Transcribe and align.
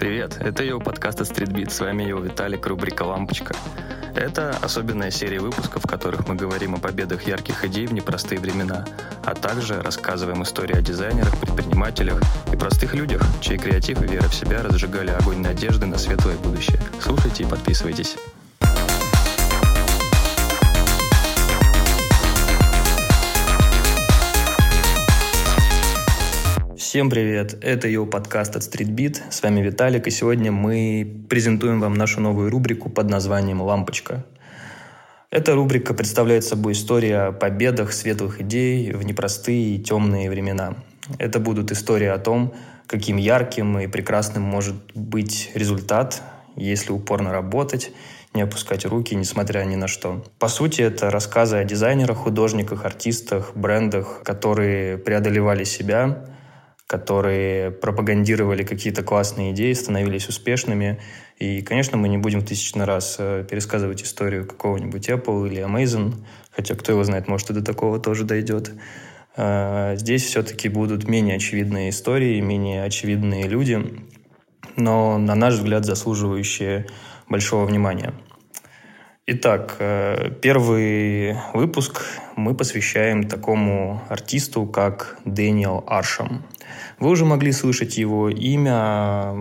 Привет, 0.00 0.38
это 0.40 0.64
его 0.64 0.80
подкаст 0.80 1.20
от 1.20 1.30
Streetbeat, 1.30 1.68
с 1.68 1.78
вами 1.78 2.04
его 2.04 2.20
Виталик, 2.20 2.66
рубрика 2.66 3.02
«Лампочка». 3.02 3.54
Это 4.14 4.56
особенная 4.62 5.10
серия 5.10 5.40
выпусков, 5.40 5.84
в 5.84 5.86
которых 5.86 6.26
мы 6.26 6.36
говорим 6.36 6.74
о 6.74 6.78
победах 6.78 7.24
ярких 7.24 7.66
идей 7.66 7.86
в 7.86 7.92
непростые 7.92 8.40
времена, 8.40 8.86
а 9.26 9.34
также 9.34 9.82
рассказываем 9.82 10.42
истории 10.42 10.74
о 10.74 10.80
дизайнерах, 10.80 11.38
предпринимателях 11.38 12.18
и 12.50 12.56
простых 12.56 12.94
людях, 12.94 13.22
чей 13.42 13.58
креатив 13.58 14.02
и 14.02 14.06
вера 14.06 14.26
в 14.26 14.34
себя 14.34 14.62
разжигали 14.62 15.10
огонь 15.10 15.42
надежды 15.42 15.84
на 15.84 15.98
светлое 15.98 16.38
будущее. 16.38 16.80
Слушайте 16.98 17.42
и 17.42 17.46
подписывайтесь. 17.46 18.16
Всем 26.90 27.08
привет! 27.08 27.56
Это 27.62 27.86
его 27.86 28.04
подкаст 28.04 28.56
от 28.56 28.64
StreetBeat. 28.64 29.30
С 29.30 29.44
вами 29.44 29.60
Виталик, 29.60 30.08
и 30.08 30.10
сегодня 30.10 30.50
мы 30.50 31.22
презентуем 31.28 31.78
вам 31.78 31.94
нашу 31.94 32.20
новую 32.20 32.50
рубрику 32.50 32.90
под 32.90 33.08
названием 33.08 33.62
«Лампочка». 33.62 34.24
Эта 35.30 35.54
рубрика 35.54 35.94
представляет 35.94 36.42
собой 36.42 36.72
историю 36.72 37.28
о 37.28 37.30
победах 37.32 37.92
светлых 37.92 38.40
идей 38.40 38.90
в 38.90 39.04
непростые 39.04 39.76
и 39.76 39.78
темные 39.78 40.28
времена. 40.28 40.74
Это 41.18 41.38
будут 41.38 41.70
истории 41.70 42.08
о 42.08 42.18
том, 42.18 42.54
каким 42.88 43.18
ярким 43.18 43.78
и 43.78 43.86
прекрасным 43.86 44.42
может 44.42 44.74
быть 44.96 45.52
результат, 45.54 46.20
если 46.56 46.90
упорно 46.90 47.30
работать, 47.30 47.92
не 48.34 48.42
опускать 48.42 48.84
руки, 48.84 49.14
несмотря 49.14 49.60
ни 49.60 49.76
на 49.76 49.86
что. 49.86 50.24
По 50.40 50.48
сути, 50.48 50.82
это 50.82 51.08
рассказы 51.10 51.58
о 51.58 51.64
дизайнерах, 51.64 52.16
художниках, 52.16 52.84
артистах, 52.84 53.52
брендах, 53.54 54.22
которые 54.24 54.98
преодолевали 54.98 55.62
себя, 55.62 56.26
которые 56.90 57.70
пропагандировали 57.70 58.64
какие-то 58.64 59.04
классные 59.04 59.52
идеи, 59.52 59.74
становились 59.74 60.28
успешными. 60.28 60.98
И, 61.38 61.62
конечно, 61.62 61.96
мы 61.96 62.08
не 62.08 62.18
будем 62.18 62.44
тысячный 62.44 62.84
раз 62.84 63.14
э, 63.20 63.46
пересказывать 63.48 64.02
историю 64.02 64.44
какого-нибудь 64.44 65.08
Apple 65.08 65.46
или 65.46 65.62
Amazon, 65.62 66.14
хотя 66.50 66.74
кто 66.74 66.90
его 66.90 67.04
знает, 67.04 67.28
может, 67.28 67.48
и 67.50 67.52
до 67.52 67.62
такого 67.62 68.00
тоже 68.00 68.24
дойдет. 68.24 68.72
Э, 69.36 69.94
здесь 69.98 70.24
все-таки 70.24 70.68
будут 70.68 71.06
менее 71.06 71.36
очевидные 71.36 71.90
истории, 71.90 72.40
менее 72.40 72.82
очевидные 72.82 73.46
люди, 73.46 74.04
но, 74.74 75.16
на 75.16 75.36
наш 75.36 75.54
взгляд, 75.54 75.84
заслуживающие 75.84 76.86
большого 77.28 77.66
внимания. 77.66 78.14
Итак, 79.32 79.76
э, 79.78 80.32
первый 80.42 81.36
выпуск 81.54 82.02
мы 82.34 82.52
посвящаем 82.56 83.28
такому 83.28 84.02
артисту, 84.08 84.66
как 84.66 85.18
Дэниел 85.24 85.84
Аршам. 85.86 86.42
Вы 86.98 87.10
уже 87.10 87.24
могли 87.24 87.52
слышать 87.52 87.96
его 87.96 88.28
имя. 88.28 89.32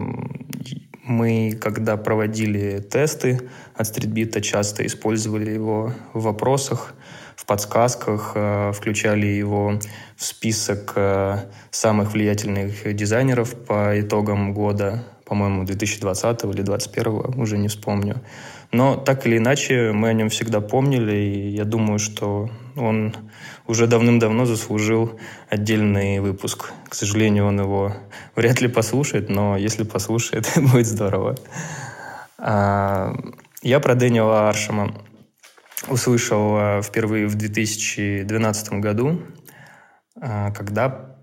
Мы, 1.03 1.57
когда 1.59 1.97
проводили 1.97 2.81
тесты 2.81 3.49
от 3.73 3.87
стритбита, 3.87 4.41
часто 4.41 4.85
использовали 4.85 5.49
его 5.49 5.91
в 6.13 6.21
вопросах, 6.21 6.93
в 7.35 7.47
подсказках, 7.47 8.33
э, 8.35 8.71
включали 8.75 9.25
его 9.25 9.79
в 10.15 10.23
список 10.23 10.93
э, 10.97 11.37
самых 11.71 12.13
влиятельных 12.13 12.93
дизайнеров 12.95 13.55
по 13.55 13.99
итогам 13.99 14.53
года, 14.53 15.03
по-моему, 15.25 15.63
2020 15.63 16.43
или 16.43 16.61
2021, 16.61 17.41
уже 17.41 17.57
не 17.57 17.69
вспомню. 17.69 18.21
Но 18.71 18.95
так 18.95 19.25
или 19.25 19.37
иначе, 19.37 19.91
мы 19.93 20.09
о 20.09 20.13
нем 20.13 20.29
всегда 20.29 20.61
помнили, 20.61 21.15
и 21.15 21.49
я 21.49 21.65
думаю, 21.65 21.97
что 21.97 22.49
он 22.75 23.15
уже 23.65 23.87
давным-давно 23.87 24.45
заслужил 24.45 25.19
отдельный 25.49 26.19
выпуск. 26.19 26.71
К 26.87 26.93
сожалению, 26.93 27.47
он 27.47 27.59
его 27.59 27.95
вряд 28.35 28.61
ли 28.61 28.67
послушает, 28.67 29.29
но 29.29 29.57
если 29.57 29.83
послушает, 29.83 30.51
будет 30.55 30.85
здорово. 30.85 31.35
А, 32.37 33.13
я 33.63 33.79
про 33.79 33.95
Дэниела 33.95 34.49
Аршема 34.49 34.93
услышал 35.87 36.55
а, 36.55 36.81
впервые 36.83 37.27
в 37.27 37.35
2012 37.35 38.73
году, 38.73 39.21
а, 40.21 40.51
когда 40.51 41.17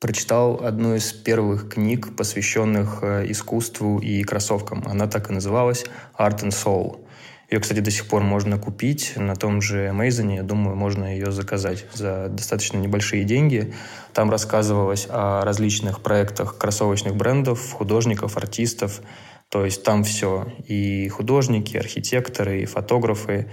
прочитал 0.00 0.64
одну 0.64 0.94
из 0.94 1.12
первых 1.12 1.70
книг, 1.70 2.16
посвященных 2.16 2.98
э, 3.02 3.30
искусству 3.30 3.98
и 3.98 4.22
кроссовкам. 4.22 4.84
Она 4.86 5.06
так 5.06 5.30
и 5.30 5.34
называлась 5.34 5.84
«Art 6.18 6.42
and 6.42 6.50
Soul». 6.50 7.04
Ее, 7.50 7.60
кстати, 7.60 7.80
до 7.80 7.90
сих 7.90 8.08
пор 8.08 8.22
можно 8.22 8.58
купить 8.58 9.12
на 9.16 9.36
том 9.36 9.60
же 9.60 9.86
Amazon. 9.86 10.34
Я 10.34 10.42
думаю, 10.42 10.76
можно 10.76 11.04
ее 11.04 11.30
заказать 11.30 11.86
за 11.92 12.28
достаточно 12.28 12.78
небольшие 12.78 13.24
деньги. 13.24 13.74
Там 14.12 14.30
рассказывалось 14.30 15.06
о 15.08 15.44
различных 15.44 16.00
проектах 16.00 16.56
кроссовочных 16.58 17.14
брендов, 17.14 17.72
художников, 17.72 18.36
артистов. 18.36 19.02
То 19.50 19.64
есть 19.64 19.84
там 19.84 20.04
все. 20.04 20.48
И 20.66 21.08
художники, 21.08 21.76
архитекторы, 21.76 22.62
и 22.62 22.66
фотографы, 22.66 23.50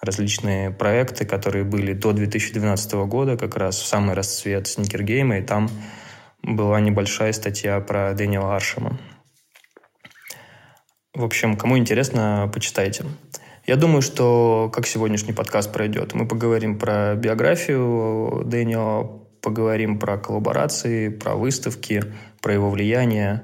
различные 0.00 0.70
проекты, 0.70 1.24
которые 1.24 1.64
были 1.64 1.92
до 1.92 2.12
2012 2.12 2.92
года, 3.06 3.36
как 3.36 3.56
раз 3.56 3.78
в 3.78 3.86
самый 3.86 4.14
расцвет 4.14 4.66
сникергейма, 4.66 5.38
и 5.38 5.42
там 5.42 5.68
была 6.42 6.80
небольшая 6.80 7.32
статья 7.32 7.80
про 7.80 8.12
Дэниела 8.14 8.54
Аршема. 8.54 8.98
В 11.14 11.24
общем, 11.24 11.56
кому 11.56 11.76
интересно, 11.76 12.50
почитайте. 12.52 13.04
Я 13.66 13.76
думаю, 13.76 14.02
что 14.02 14.70
как 14.72 14.86
сегодняшний 14.86 15.32
подкаст 15.32 15.72
пройдет, 15.72 16.14
мы 16.14 16.26
поговорим 16.26 16.78
про 16.78 17.14
биографию 17.16 18.44
Дэниела, 18.44 19.04
поговорим 19.42 19.98
про 19.98 20.16
коллаборации, 20.16 21.08
про 21.08 21.34
выставки, 21.34 22.02
про 22.40 22.54
его 22.54 22.70
влияние 22.70 23.42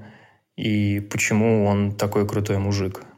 и 0.56 1.00
почему 1.00 1.66
он 1.66 1.96
такой 1.96 2.26
крутой 2.28 2.58
мужик– 2.58 3.02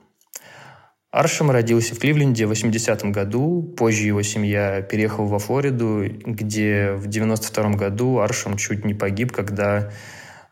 Аршем 1.17 1.51
родился 1.51 1.95
в 1.95 1.99
Кливленде 1.99 2.45
в 2.45 2.53
80-м 2.53 3.11
году. 3.11 3.63
Позже 3.63 4.07
его 4.07 4.21
семья 4.21 4.83
переехала 4.83 5.25
во 5.25 5.39
Флориду, 5.39 6.05
где 6.27 6.93
в 6.93 7.09
92-м 7.09 7.73
году 7.73 8.19
Аршем 8.19 8.59
чуть 8.59 8.85
не 8.85 8.93
погиб, 8.93 9.33
когда 9.33 9.91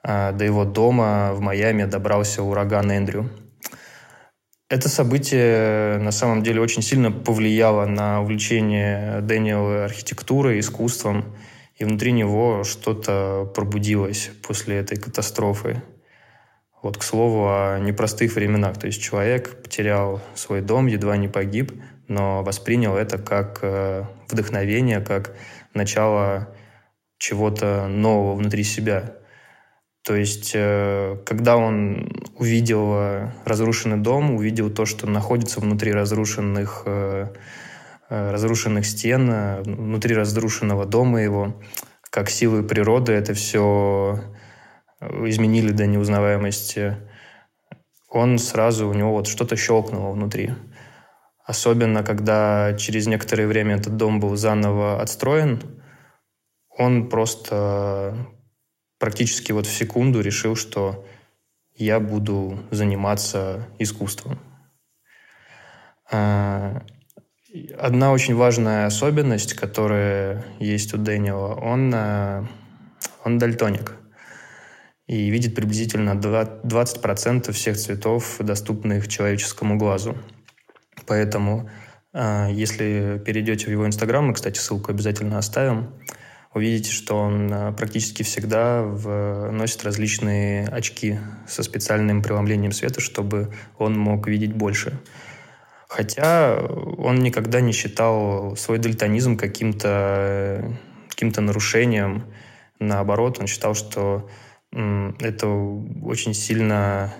э, 0.02 0.32
до 0.32 0.42
его 0.42 0.64
дома 0.64 1.32
в 1.34 1.40
Майами 1.40 1.84
добрался 1.84 2.42
ураган 2.42 2.90
Эндрю. 2.90 3.28
Это 4.70 4.88
событие 4.88 5.98
на 5.98 6.12
самом 6.12 6.42
деле 6.42 6.62
очень 6.62 6.80
сильно 6.80 7.12
повлияло 7.12 7.84
на 7.84 8.22
увлечение 8.22 9.20
Дэниела 9.20 9.84
архитектурой, 9.84 10.60
искусством, 10.60 11.36
и 11.76 11.84
внутри 11.84 12.12
него 12.12 12.64
что-то 12.64 13.52
пробудилось 13.54 14.30
после 14.42 14.78
этой 14.78 14.96
катастрофы. 14.96 15.82
Вот, 16.84 16.98
к 16.98 17.02
слову, 17.02 17.46
о 17.48 17.78
непростых 17.78 18.34
временах. 18.34 18.78
То 18.78 18.88
есть 18.88 19.02
человек 19.02 19.62
потерял 19.62 20.20
свой 20.34 20.60
дом, 20.60 20.86
едва 20.86 21.16
не 21.16 21.28
погиб, 21.28 21.72
но 22.08 22.42
воспринял 22.42 22.94
это 22.94 23.16
как 23.16 23.60
э, 23.62 24.04
вдохновение, 24.28 25.00
как 25.00 25.34
начало 25.72 26.54
чего-то 27.16 27.86
нового 27.88 28.34
внутри 28.34 28.64
себя. 28.64 29.14
То 30.02 30.14
есть, 30.14 30.52
э, 30.54 31.16
когда 31.24 31.56
он 31.56 32.12
увидел 32.36 32.92
э, 32.92 33.30
разрушенный 33.46 33.96
дом, 33.96 34.34
увидел 34.34 34.68
то, 34.68 34.84
что 34.84 35.06
находится 35.08 35.60
внутри 35.60 35.90
разрушенных, 35.90 36.86
разрушенных 38.10 38.84
стен, 38.84 39.62
внутри 39.62 40.14
разрушенного 40.14 40.84
дома 40.84 41.22
его, 41.22 41.58
как 42.10 42.28
силы 42.28 42.62
природы 42.62 43.12
это 43.14 43.32
все 43.32 44.20
изменили 45.26 45.70
до 45.70 45.86
неузнаваемости, 45.86 46.96
он 48.08 48.38
сразу, 48.38 48.88
у 48.88 48.94
него 48.94 49.12
вот 49.12 49.26
что-то 49.26 49.56
щелкнуло 49.56 50.12
внутри. 50.12 50.52
Особенно, 51.44 52.02
когда 52.02 52.74
через 52.78 53.06
некоторое 53.06 53.46
время 53.46 53.76
этот 53.76 53.96
дом 53.96 54.20
был 54.20 54.36
заново 54.36 55.02
отстроен, 55.02 55.60
он 56.70 57.08
просто 57.08 58.16
практически 58.98 59.52
вот 59.52 59.66
в 59.66 59.72
секунду 59.72 60.20
решил, 60.20 60.56
что 60.56 61.04
я 61.74 61.98
буду 62.00 62.60
заниматься 62.70 63.68
искусством. 63.78 64.38
А, 66.10 66.82
одна 67.76 68.12
очень 68.12 68.36
важная 68.36 68.86
особенность, 68.86 69.54
которая 69.54 70.44
есть 70.60 70.94
у 70.94 70.98
Дэниела, 70.98 71.54
он, 71.54 71.92
а, 71.94 72.46
он 73.24 73.38
дальтоник 73.38 73.96
и 75.06 75.28
видит 75.28 75.54
приблизительно 75.54 76.12
20% 76.12 77.52
всех 77.52 77.76
цветов, 77.76 78.36
доступных 78.38 79.08
человеческому 79.08 79.76
глазу. 79.76 80.16
Поэтому, 81.06 81.68
а, 82.12 82.48
если 82.48 83.22
перейдете 83.24 83.66
в 83.66 83.70
его 83.70 83.86
Инстаграм, 83.86 84.26
мы, 84.26 84.34
кстати, 84.34 84.58
ссылку 84.58 84.90
обязательно 84.90 85.38
оставим, 85.38 85.92
увидите, 86.54 86.90
что 86.90 87.16
он 87.16 87.52
а, 87.52 87.72
практически 87.72 88.22
всегда 88.22 88.82
носит 88.82 89.84
различные 89.84 90.66
очки 90.68 91.18
со 91.46 91.62
специальным 91.62 92.22
преломлением 92.22 92.72
света, 92.72 93.00
чтобы 93.00 93.52
он 93.78 93.98
мог 93.98 94.26
видеть 94.26 94.54
больше. 94.54 94.98
Хотя 95.88 96.56
он 96.56 97.16
никогда 97.20 97.60
не 97.60 97.72
считал 97.72 98.56
свой 98.56 98.78
дальтонизм 98.78 99.36
каким-то 99.36 100.76
каким 101.08 101.46
нарушением. 101.46 102.24
Наоборот, 102.80 103.38
он 103.38 103.46
считал, 103.46 103.74
что 103.74 104.28
это 104.74 105.46
очень 106.02 106.34
сильно 106.34 107.14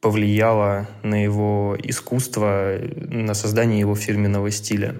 повлияло 0.00 0.86
на 1.02 1.22
его 1.22 1.76
искусство, 1.82 2.78
на 2.80 3.34
создание 3.34 3.80
его 3.80 3.94
фирменного 3.94 4.50
стиля. 4.50 4.96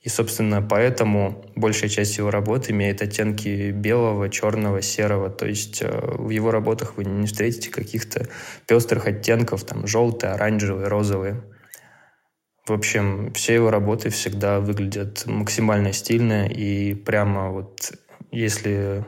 И, 0.00 0.08
собственно, 0.08 0.62
поэтому 0.62 1.44
большая 1.56 1.90
часть 1.90 2.16
его 2.16 2.30
работ 2.30 2.70
имеет 2.70 3.02
оттенки 3.02 3.70
белого, 3.70 4.30
черного, 4.30 4.80
серого. 4.80 5.28
То 5.28 5.46
есть 5.46 5.82
э, 5.82 5.88
в 5.90 6.30
его 6.30 6.50
работах 6.50 6.96
вы 6.96 7.04
не 7.04 7.26
встретите 7.26 7.70
каких-то 7.70 8.26
пестрых 8.66 9.06
оттенков, 9.06 9.64
там, 9.64 9.86
желтые, 9.86 10.32
оранжевые, 10.32 10.88
розовые. 10.88 11.42
В 12.66 12.72
общем, 12.72 13.30
все 13.34 13.54
его 13.54 13.70
работы 13.70 14.08
всегда 14.08 14.60
выглядят 14.60 15.26
максимально 15.26 15.92
стильно 15.92 16.46
и 16.46 16.94
прямо 16.94 17.50
вот 17.50 17.92
если 18.30 19.04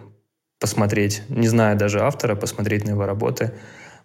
посмотреть, 0.63 1.23
не 1.29 1.49
зная 1.49 1.75
даже 1.75 2.01
автора, 2.01 2.37
посмотреть 2.37 2.85
на 2.85 2.91
его 2.91 3.05
работы, 3.05 3.53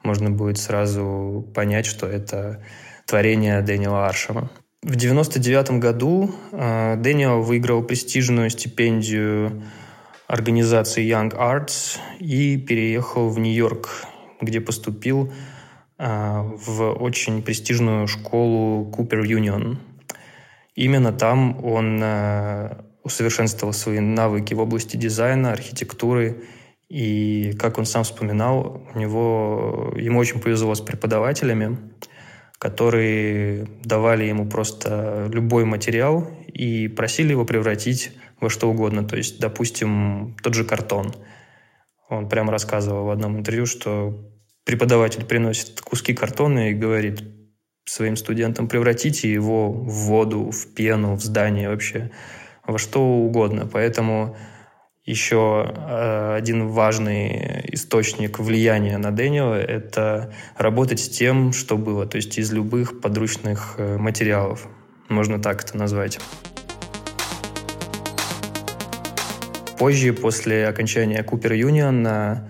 можно 0.03 0.31
будет 0.31 0.57
сразу 0.57 1.47
понять, 1.53 1.85
что 1.85 2.07
это 2.07 2.63
творение 3.05 3.61
Дэниела 3.61 4.07
Аршема. 4.07 4.49
В 4.81 4.95
1999 4.95 5.79
году 5.79 6.31
э, 6.51 6.95
Дэниел 6.97 7.43
выиграл 7.43 7.83
престижную 7.83 8.49
стипендию 8.49 9.63
организации 10.27 11.07
Young 11.07 11.31
Arts 11.37 11.99
и 12.19 12.57
переехал 12.57 13.29
в 13.29 13.37
Нью-Йорк, 13.37 13.89
где 14.41 14.59
поступил 14.59 15.31
э, 15.99 16.41
в 16.65 16.93
очень 16.93 17.43
престижную 17.43 18.07
школу 18.07 18.91
Cooper 18.91 19.21
Union. 19.21 19.77
Именно 20.73 21.11
там 21.11 21.63
он 21.63 21.99
э, 22.01 22.77
усовершенствовал 23.07 23.73
свои 23.73 23.99
навыки 23.99 24.53
в 24.53 24.59
области 24.59 24.97
дизайна, 24.97 25.51
архитектуры 25.51 26.43
и, 26.89 27.53
как 27.59 27.77
он 27.77 27.85
сам 27.85 28.03
вспоминал, 28.03 28.87
у 28.93 28.99
него, 28.99 29.93
ему 29.97 30.19
очень 30.19 30.39
повезло 30.39 30.73
с 30.75 30.81
преподавателями, 30.81 31.77
которые 32.59 33.67
давали 33.83 34.25
ему 34.25 34.47
просто 34.47 35.29
любой 35.33 35.65
материал 35.65 36.29
и 36.47 36.87
просили 36.87 37.31
его 37.31 37.45
превратить 37.45 38.11
во 38.39 38.49
что 38.49 38.69
угодно. 38.69 39.03
То 39.03 39.17
есть, 39.17 39.39
допустим, 39.39 40.35
тот 40.41 40.53
же 40.53 40.63
картон. 40.63 41.13
Он 42.09 42.29
прямо 42.29 42.51
рассказывал 42.51 43.05
в 43.05 43.09
одном 43.09 43.37
интервью, 43.37 43.65
что 43.65 44.31
преподаватель 44.63 45.25
приносит 45.25 45.81
куски 45.81 46.13
картона 46.13 46.69
и 46.69 46.73
говорит 46.73 47.21
своим 47.85 48.15
студентам, 48.15 48.67
превратите 48.67 49.31
его 49.31 49.71
в 49.71 49.91
воду, 50.07 50.51
в 50.51 50.73
пену, 50.73 51.15
в 51.15 51.21
здание 51.21 51.69
вообще, 51.69 52.11
во 52.67 52.77
что 52.77 53.01
угодно. 53.01 53.67
Поэтому 53.71 54.35
еще 55.07 55.73
э, 55.73 56.35
один 56.35 56.67
важный 56.67 57.63
источник 57.71 58.39
влияния 58.39 58.97
на 58.97 59.11
Дэниела– 59.11 59.55
это 59.55 60.33
работать 60.57 60.99
с 60.99 61.07
тем, 61.07 61.53
что 61.53 61.77
было, 61.77 62.05
то 62.05 62.17
есть 62.17 62.37
из 62.37 62.51
любых 62.51 62.99
подручных 62.99 63.75
э, 63.77 63.97
материалов. 63.97 64.67
Можно 65.07 65.41
так 65.41 65.63
это 65.63 65.77
назвать. 65.77 66.19
Позже, 69.79 70.11
после 70.11 70.67
окончания 70.67 71.23
Купер 71.23 71.53
Юнион, 71.53 72.05
э, 72.05 72.41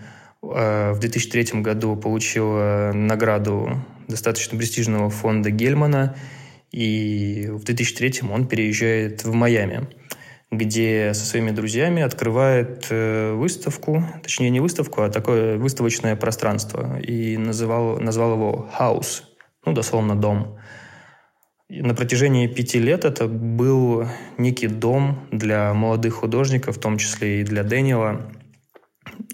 в 0.41 0.99
2003 0.99 1.61
году 1.61 1.95
получил 1.95 2.53
награду 2.93 3.83
достаточно 4.07 4.57
престижного 4.57 5.11
фонда 5.11 5.51
Гельмана, 5.51 6.15
и 6.77 7.49
в 7.49 7.63
2003 7.63 8.21
он 8.29 8.47
переезжает 8.47 9.23
в 9.23 9.33
Майами– 9.33 9.87
где 10.51 11.13
со 11.13 11.25
своими 11.25 11.51
друзьями 11.51 12.01
открывает 12.01 12.87
э, 12.89 13.33
выставку, 13.33 14.03
точнее 14.23 14.49
не 14.49 14.59
выставку, 14.61 15.01
а 15.01 15.09
такое 15.09 15.57
выставочное 15.57 16.15
пространство. 16.15 16.99
И 16.99 17.37
называл, 17.37 17.99
назвал 17.99 18.33
его 18.33 18.69
«House», 18.79 19.23
ну, 19.65 19.73
дословно 19.73 20.15
«дом». 20.15 20.57
И 21.69 21.81
на 21.81 21.93
протяжении 21.93 22.47
пяти 22.47 22.79
лет 22.79 23.03
это 23.03 23.27
был 23.27 24.07
некий 24.37 24.67
дом 24.67 25.27
для 25.31 25.73
молодых 25.73 26.13
художников, 26.13 26.77
в 26.77 26.79
том 26.79 26.97
числе 26.97 27.41
и 27.41 27.43
для 27.43 27.63
Дэниела, 27.63 28.31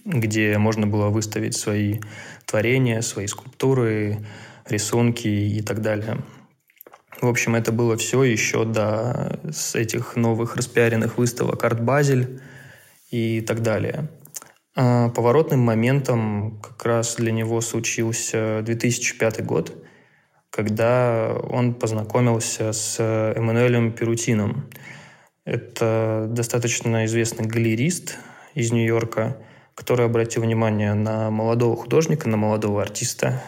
где 0.03 0.57
можно 0.57 0.87
было 0.87 1.09
выставить 1.09 1.55
свои 1.55 1.99
творения, 2.47 3.01
свои 3.01 3.27
скульптуры, 3.27 4.25
рисунки 4.67 5.27
и 5.27 5.61
так 5.61 5.83
далее. 5.83 6.23
В 7.23 7.27
общем, 7.29 7.55
это 7.55 7.71
было 7.71 7.95
все 7.95 8.21
еще 8.23 8.65
до 8.65 9.39
с 9.49 9.75
этих 9.75 10.17
новых 10.17 10.57
распиаренных 10.57 11.17
выставок 11.17 11.63
«Арт 11.63 11.79
Базель» 11.79 12.41
и 13.11 13.39
так 13.39 13.61
далее. 13.61 14.09
А 14.75 15.07
поворотным 15.07 15.61
моментом 15.61 16.59
как 16.61 16.85
раз 16.85 17.15
для 17.15 17.31
него 17.31 17.61
случился 17.61 18.61
2005 18.63 19.45
год, 19.45 19.73
когда 20.49 21.33
он 21.49 21.75
познакомился 21.75 22.73
с 22.73 22.99
Эммануэлем 22.99 23.93
Перутином. 23.93 24.69
Это 25.45 26.27
достаточно 26.29 27.05
известный 27.05 27.45
галерист 27.45 28.17
из 28.53 28.73
Нью-Йорка, 28.73 29.37
который 29.75 30.07
обратил 30.07 30.41
внимание 30.41 30.93
на 30.93 31.31
молодого 31.31 31.77
художника, 31.77 32.27
на 32.27 32.35
молодого 32.35 32.81
артиста 32.81 33.41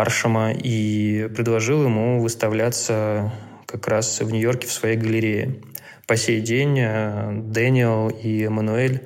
Аршема 0.00 0.52
и 0.52 1.28
предложил 1.34 1.84
ему 1.84 2.20
выставляться 2.20 3.32
как 3.66 3.86
раз 3.88 4.20
в 4.20 4.30
Нью-Йорке 4.30 4.66
в 4.66 4.72
своей 4.72 4.96
галерее. 4.96 5.62
По 6.06 6.16
сей 6.16 6.40
день 6.40 6.78
э, 6.78 7.32
Дэниел 7.42 8.08
и 8.08 8.44
Эммануэль 8.44 9.02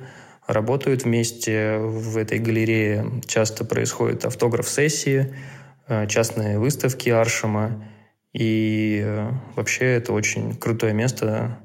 работают 0.47 1.03
вместе 1.03 1.77
в 1.77 2.17
этой 2.17 2.39
галерее. 2.39 3.21
Часто 3.25 3.65
происходят 3.65 4.25
автограф-сессии, 4.25 5.35
э, 5.87 6.07
частные 6.07 6.59
выставки 6.59 7.09
Аршема. 7.09 7.83
И 8.31 9.01
э, 9.03 9.31
вообще 9.55 9.95
это 9.95 10.13
очень 10.13 10.55
крутое 10.55 10.93
место, 10.93 11.59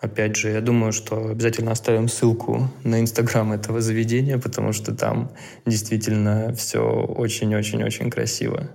Опять 0.00 0.36
же, 0.36 0.50
я 0.50 0.60
думаю, 0.60 0.92
что 0.92 1.30
обязательно 1.30 1.72
оставим 1.72 2.08
ссылку 2.08 2.70
на 2.84 3.00
инстаграм 3.00 3.52
этого 3.52 3.80
заведения, 3.80 4.38
потому 4.38 4.72
что 4.72 4.94
там 4.94 5.32
действительно 5.66 6.54
все 6.54 6.80
очень-очень-очень 6.80 8.10
красиво. 8.10 8.70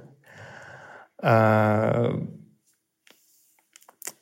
А... 1.21 2.13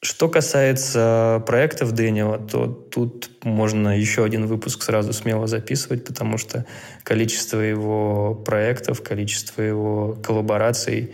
Что 0.03 0.29
касается 0.29 1.43
проектов 1.45 1.91
Дэниела, 1.91 2.39
то 2.39 2.65
тут 2.67 3.43
можно 3.43 3.95
еще 3.95 4.23
один 4.23 4.47
выпуск 4.47 4.81
сразу 4.81 5.13
смело 5.13 5.45
записывать, 5.45 6.05
потому 6.05 6.39
что 6.39 6.65
количество 7.03 7.59
его 7.59 8.33
проектов, 8.33 9.03
количество 9.03 9.61
его 9.61 10.17
коллабораций 10.23 11.13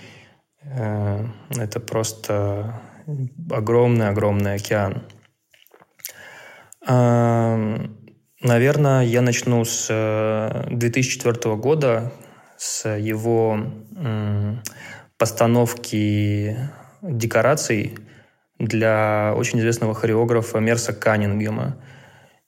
э, 0.63 1.25
это 1.57 1.81
просто 1.81 2.81
огромный-огромный 3.49 4.55
океан. 4.55 5.03
Наверное, 6.87 9.03
я 9.03 9.21
начну 9.21 9.65
с 9.65 9.87
2004 10.69 11.37
э, 11.43 11.55
года, 11.55 12.13
с 12.55 12.89
его 12.89 13.59
постановки 15.17 16.55
декораций 17.01 17.97
для 18.59 19.33
очень 19.35 19.59
известного 19.59 19.93
хореографа 19.93 20.59
Мерса 20.59 20.93
Каннингема 20.93 21.77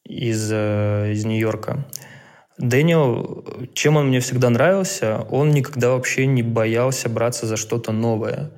из, 0.04 0.50
э, 0.52 1.12
из 1.12 1.26
Нью-Йорка. 1.26 1.86
Дэниел, 2.58 3.70
чем 3.74 3.98
он 3.98 4.08
мне 4.08 4.20
всегда 4.20 4.50
нравился, 4.50 5.26
он 5.30 5.52
никогда 5.52 5.92
вообще 5.92 6.26
не 6.26 6.44
боялся 6.44 7.10
браться 7.10 7.46
за 7.46 7.58
что-то 7.58 7.92
новое. 7.92 8.52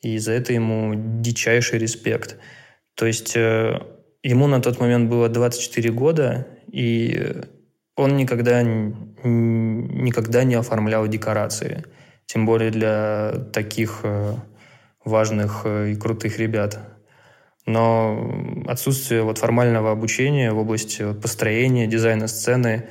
И 0.00 0.18
за 0.18 0.32
это 0.32 0.52
ему 0.52 0.92
дичайший 0.94 1.78
респект. 1.78 2.36
То 2.94 3.06
есть 3.06 3.36
э, 3.36 3.80
Ему 4.24 4.46
на 4.46 4.62
тот 4.62 4.80
момент 4.80 5.10
было 5.10 5.28
24 5.28 5.90
года, 5.92 6.46
и 6.72 7.42
он 7.94 8.16
никогда, 8.16 8.62
никогда 8.62 10.44
не 10.44 10.54
оформлял 10.54 11.06
декорации. 11.06 11.84
Тем 12.24 12.46
более 12.46 12.70
для 12.70 13.32
таких 13.52 14.00
э, 14.02 14.34
важных 15.04 15.62
э, 15.66 15.90
и 15.90 15.94
крутых 15.94 16.38
ребят. 16.38 16.78
Но 17.66 18.64
отсутствие 18.66 19.24
вот 19.24 19.36
формального 19.36 19.92
обучения 19.92 20.52
в 20.52 20.58
области 20.58 21.12
построения, 21.12 21.86
дизайна 21.86 22.26
сцены 22.26 22.88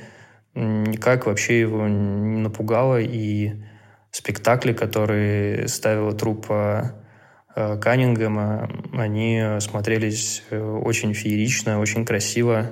никак 0.54 1.26
вообще 1.26 1.58
его 1.58 1.88
не 1.88 2.42
напугало. 2.42 3.00
И 3.00 3.54
спектакли, 4.12 4.72
которые 4.72 5.66
ставила 5.66 6.12
труппа 6.12 7.03
Каннингема, 7.54 8.68
они 8.92 9.42
смотрелись 9.60 10.42
э, 10.50 10.60
очень 10.60 11.14
феерично, 11.14 11.78
очень 11.78 12.04
красиво. 12.04 12.70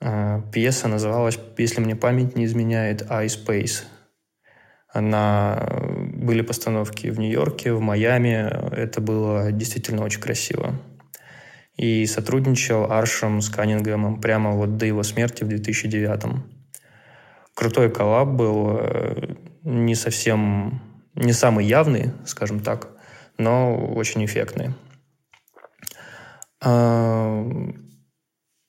Э, 0.00 0.42
пьеса 0.52 0.86
называлась, 0.86 1.38
если 1.58 1.80
мне 1.80 1.96
память 1.96 2.36
не 2.36 2.44
изменяет, 2.44 3.10
«I 3.10 3.26
Space». 3.26 3.84
Она... 4.92 5.66
Были 6.14 6.42
постановки 6.42 7.08
в 7.08 7.18
Нью-Йорке, 7.18 7.72
в 7.72 7.80
Майами. 7.80 8.50
Это 8.74 9.00
было 9.00 9.52
действительно 9.52 10.04
очень 10.04 10.20
красиво. 10.20 10.74
И 11.76 12.04
сотрудничал 12.06 12.90
Аршем 12.92 13.40
с 13.40 13.48
Каннингемом 13.48 14.20
прямо 14.20 14.52
вот 14.52 14.76
до 14.76 14.86
его 14.86 15.02
смерти 15.02 15.44
в 15.44 15.48
2009 15.48 16.24
-м. 16.24 16.40
крутой 17.54 17.90
коллаб 17.90 18.28
был, 18.28 18.78
э, 18.80 19.34
не 19.64 19.94
совсем, 19.94 20.80
не 21.14 21.32
самый 21.32 21.66
явный, 21.66 22.12
скажем 22.24 22.60
так, 22.60 22.99
но 23.40 23.74
очень 23.76 24.24
эффектный. 24.24 24.74
А, 26.62 27.44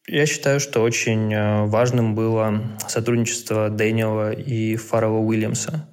я 0.07 0.25
считаю, 0.25 0.59
что 0.59 0.81
очень 0.81 1.33
э, 1.33 1.65
важным 1.65 2.15
было 2.15 2.61
сотрудничество 2.87 3.69
Дэниела 3.69 4.31
и 4.31 4.75
Фаррелла 4.75 5.19
Уильямса. 5.19 5.87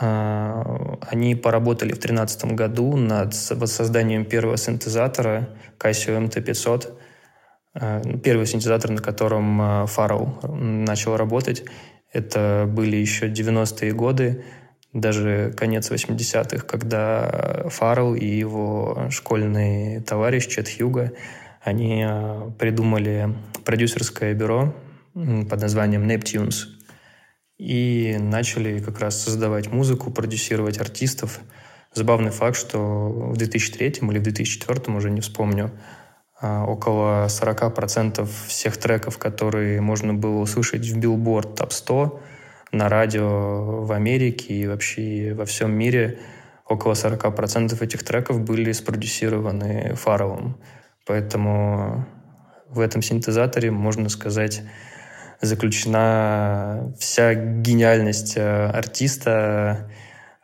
А, 0.00 0.98
они 1.02 1.34
поработали 1.34 1.90
в 1.90 2.00
2013 2.00 2.44
году 2.54 2.96
над 2.96 3.34
воссозданием 3.50 4.24
первого 4.24 4.56
синтезатора 4.56 5.48
Casio 5.78 6.28
MT500. 6.28 6.92
А, 7.74 8.02
первый 8.22 8.46
синтезатор, 8.46 8.90
на 8.90 9.00
котором 9.00 9.62
э, 9.62 9.86
Фаррелл 9.86 10.40
начал 10.42 11.16
работать. 11.16 11.64
Это 12.12 12.64
были 12.68 12.96
еще 12.96 13.28
90-е 13.28 13.92
годы, 13.92 14.44
даже 14.92 15.52
конец 15.56 15.90
80-х, 15.90 16.64
когда 16.64 17.66
Фаррелл 17.68 18.14
и 18.14 18.24
его 18.24 19.08
школьный 19.10 20.00
товарищ 20.00 20.46
Чет 20.46 20.68
Хьюга, 20.68 21.12
они 21.62 22.04
э, 22.06 22.50
придумали 22.58 23.34
продюсерское 23.64 24.34
бюро 24.34 24.74
под 25.14 25.60
названием 25.60 26.08
Neptunes 26.08 26.66
и 27.58 28.16
начали 28.20 28.78
как 28.78 29.00
раз 29.00 29.20
создавать 29.20 29.70
музыку, 29.70 30.10
продюсировать 30.10 30.78
артистов. 30.78 31.40
Забавный 31.92 32.30
факт, 32.30 32.56
что 32.56 32.78
в 32.78 33.36
2003 33.36 33.86
или 34.02 34.18
в 34.18 34.22
2004, 34.22 34.96
уже 34.96 35.10
не 35.10 35.20
вспомню, 35.20 35.72
э, 36.40 36.60
около 36.62 37.26
40% 37.26 38.28
всех 38.46 38.76
треков, 38.76 39.18
которые 39.18 39.80
можно 39.80 40.14
было 40.14 40.38
услышать 40.38 40.86
в 40.86 40.98
Billboard 40.98 41.56
Top 41.56 41.72
100, 41.72 42.20
на 42.72 42.88
радио 42.88 43.84
в 43.84 43.92
Америке 43.92 44.54
и 44.54 44.66
вообще 44.66 45.34
во 45.34 45.44
всем 45.44 45.72
мире 45.72 46.18
около 46.66 46.92
40% 46.92 47.82
этих 47.82 48.02
треков 48.02 48.40
были 48.40 48.72
спродюсированы 48.72 49.94
Фаровым. 49.94 50.58
Поэтому 51.06 52.06
в 52.68 52.80
этом 52.80 53.00
синтезаторе, 53.00 53.70
можно 53.70 54.08
сказать, 54.08 54.62
заключена 55.40 56.94
вся 56.98 57.34
гениальность 57.34 58.36
э, 58.36 58.66
артиста, 58.66 59.90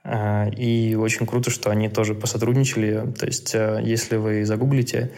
э, 0.04 0.50
и 0.50 0.94
очень 0.94 1.26
круто, 1.26 1.50
что 1.50 1.70
они 1.70 1.88
тоже 1.88 2.14
посотрудничали. 2.14 3.12
То 3.18 3.26
есть, 3.26 3.54
э, 3.54 3.80
если 3.82 4.16
вы 4.16 4.44
загуглите, 4.44 5.10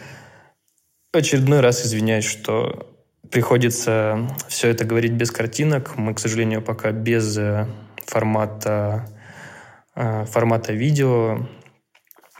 очередной 1.13 1.61
раз 1.61 1.85
извиняюсь, 1.85 2.25
что 2.25 2.96
Приходится 3.31 4.27
все 4.47 4.69
это 4.69 4.85
говорить 4.85 5.11
без 5.11 5.31
картинок. 5.31 5.97
Мы, 5.97 6.13
к 6.13 6.19
сожалению, 6.19 6.61
пока 6.61 6.91
без 6.91 7.37
э, 7.37 7.67
формата, 8.05 9.09
э, 9.95 10.25
формата 10.25 10.73
видео. 10.73 11.45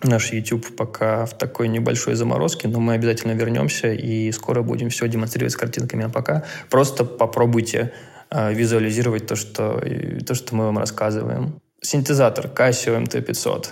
Наш 0.03 0.31
YouTube 0.31 0.75
пока 0.75 1.25
в 1.25 1.37
такой 1.37 1.67
небольшой 1.67 2.13
заморозке, 2.13 2.67
но 2.67 2.79
мы 2.79 2.93
обязательно 2.93 3.31
вернемся 3.31 3.91
и 3.91 4.31
скоро 4.31 4.61
будем 4.61 4.89
все 4.89 5.07
демонстрировать 5.07 5.53
с 5.53 5.57
картинками. 5.57 6.05
А 6.05 6.09
пока 6.09 6.45
просто 6.69 7.03
попробуйте 7.03 7.91
э, 8.29 8.53
визуализировать 8.53 9.27
то, 9.27 9.35
что, 9.35 9.81
то, 10.25 10.35
что 10.35 10.55
мы 10.55 10.65
вам 10.65 10.77
рассказываем. 10.77 11.59
Синтезатор 11.81 12.45
Casio 12.45 13.03
MT500. 13.03 13.67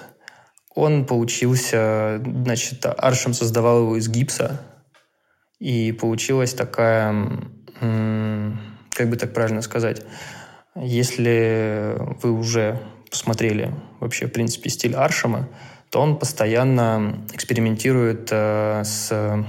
Он 0.74 1.06
получился, 1.06 2.22
значит, 2.26 2.86
Аршем 2.86 3.34
создавал 3.34 3.84
его 3.84 3.96
из 3.98 4.10
гипса, 4.10 4.62
и 5.60 5.92
получилась 5.92 6.54
такая, 6.54 7.14
как 7.80 9.10
бы 9.10 9.16
так 9.18 9.34
правильно 9.34 9.62
сказать, 9.62 10.04
если 10.76 11.96
вы 12.22 12.32
уже 12.32 12.80
посмотрели 13.10 13.74
вообще, 14.00 14.28
в 14.28 14.32
принципе, 14.32 14.70
стиль 14.70 14.96
Аршема, 14.96 15.48
то 15.90 16.02
он 16.02 16.20
постоянно 16.20 17.26
экспериментирует 17.34 18.28
э, 18.32 18.84
с 18.84 19.46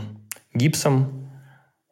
гипсом 0.55 1.29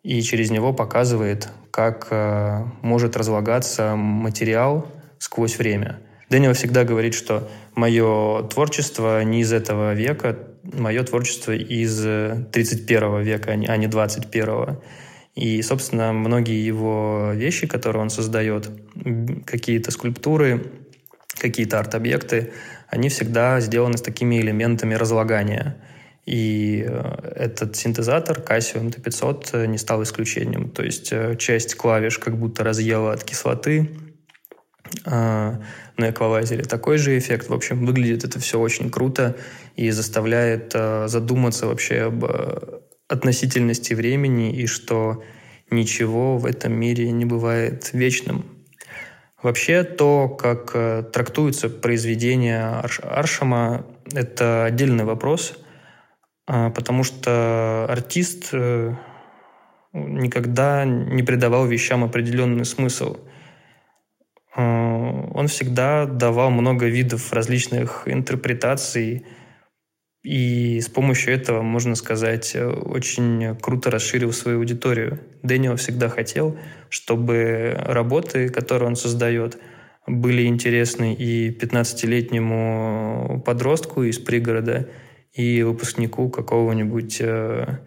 и 0.04 0.22
через 0.22 0.50
него 0.50 0.72
показывает, 0.72 1.48
как 1.72 2.08
э, 2.10 2.64
может 2.82 3.16
разлагаться 3.16 3.96
материал 3.96 4.86
сквозь 5.18 5.58
время. 5.58 5.98
Дэниел 6.30 6.52
всегда 6.52 6.84
говорит, 6.84 7.14
что 7.14 7.48
мое 7.74 8.44
творчество 8.44 9.24
не 9.24 9.40
из 9.40 9.52
этого 9.52 9.94
века, 9.94 10.38
мое 10.72 11.02
творчество 11.04 11.52
из 11.52 12.00
31 12.00 13.22
века, 13.22 13.52
а 13.52 13.76
не 13.76 13.86
21. 13.86 14.48
А 14.48 14.80
И, 15.34 15.62
собственно, 15.62 16.12
многие 16.12 16.64
его 16.64 17.32
вещи, 17.34 17.66
которые 17.66 18.02
он 18.02 18.10
создает, 18.10 18.70
какие-то 19.44 19.90
скульптуры, 19.90 20.70
какие-то 21.38 21.78
арт-объекты, 21.78 22.52
они 22.88 23.08
всегда 23.08 23.60
сделаны 23.60 23.98
с 23.98 24.02
такими 24.02 24.40
элементами 24.40 24.94
разлагания. 24.94 25.76
И 26.26 26.84
э, 26.86 27.32
этот 27.36 27.76
синтезатор 27.76 28.38
Casio 28.38 28.80
MT500 28.82 29.66
не 29.66 29.76
стал 29.76 30.02
исключением. 30.02 30.70
То 30.70 30.82
есть 30.82 31.12
э, 31.12 31.36
часть 31.36 31.74
клавиш 31.74 32.18
как 32.18 32.38
будто 32.38 32.64
разъела 32.64 33.12
от 33.12 33.24
кислоты, 33.24 33.90
на 35.96 36.10
эквалайзере 36.10 36.64
такой 36.64 36.98
же 36.98 37.16
эффект. 37.18 37.48
В 37.48 37.54
общем, 37.54 37.84
выглядит 37.86 38.24
это 38.24 38.40
все 38.40 38.58
очень 38.58 38.90
круто 38.90 39.36
и 39.76 39.90
заставляет 39.90 40.72
э, 40.74 41.06
задуматься 41.08 41.66
вообще 41.66 42.02
об 42.02 42.24
э, 42.24 42.80
относительности 43.08 43.94
времени 43.94 44.54
и 44.54 44.66
что 44.66 45.22
ничего 45.70 46.36
в 46.36 46.46
этом 46.46 46.72
мире 46.72 47.10
не 47.10 47.24
бывает 47.24 47.90
вечным. 47.92 48.44
Вообще 49.42 49.84
то, 49.84 50.28
как 50.28 50.72
трактуются 51.12 51.68
произведения 51.68 52.62
Арш 52.62 53.00
Аршама, 53.02 53.84
это 54.14 54.64
отдельный 54.64 55.04
вопрос, 55.04 55.58
потому 56.46 57.04
что 57.04 57.84
артист 57.86 58.48
э, 58.52 58.94
никогда 59.92 60.86
не 60.86 61.22
придавал 61.22 61.66
вещам 61.66 62.04
определенный 62.04 62.64
смысл– 62.64 63.18
он 64.56 65.48
всегда 65.48 66.06
давал 66.06 66.50
много 66.50 66.86
видов 66.86 67.32
различных 67.32 68.02
интерпретаций, 68.06 69.26
и 70.22 70.80
с 70.80 70.88
помощью 70.88 71.34
этого, 71.34 71.60
можно 71.60 71.94
сказать, 71.94 72.56
очень 72.56 73.56
круто 73.60 73.90
расширил 73.90 74.32
свою 74.32 74.58
аудиторию. 74.58 75.20
Дэниел 75.42 75.76
всегда 75.76 76.08
хотел, 76.08 76.56
чтобы 76.88 77.76
работы, 77.78 78.48
которые 78.48 78.88
он 78.88 78.96
создает, 78.96 79.58
были 80.06 80.46
интересны 80.46 81.14
и 81.14 81.50
15-летнему 81.50 83.42
подростку 83.44 84.02
из 84.02 84.18
пригорода, 84.18 84.88
и 85.34 85.62
выпускнику 85.62 86.30
какого-нибудь 86.30 87.18
э, 87.20 87.78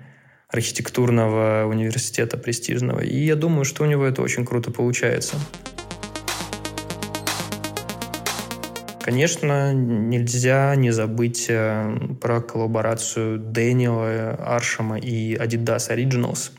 архитектурного 0.50 1.66
университета 1.66 2.38
престижного. 2.38 3.00
И 3.00 3.26
я 3.26 3.36
думаю, 3.36 3.64
что 3.66 3.84
у 3.84 3.88
него 3.88 4.06
это 4.06 4.22
очень 4.22 4.46
круто 4.46 4.70
получается. 4.70 5.38
Конечно, 9.08 9.74
нельзя 9.74 10.76
не 10.76 10.92
забыть 10.92 11.46
э, 11.48 11.98
про 12.20 12.42
коллаборацию 12.42 13.40
Дэниела 13.40 14.32
Аршема 14.32 15.00
и 15.00 15.34
Adidas 15.34 15.90
Originals. 15.90 16.52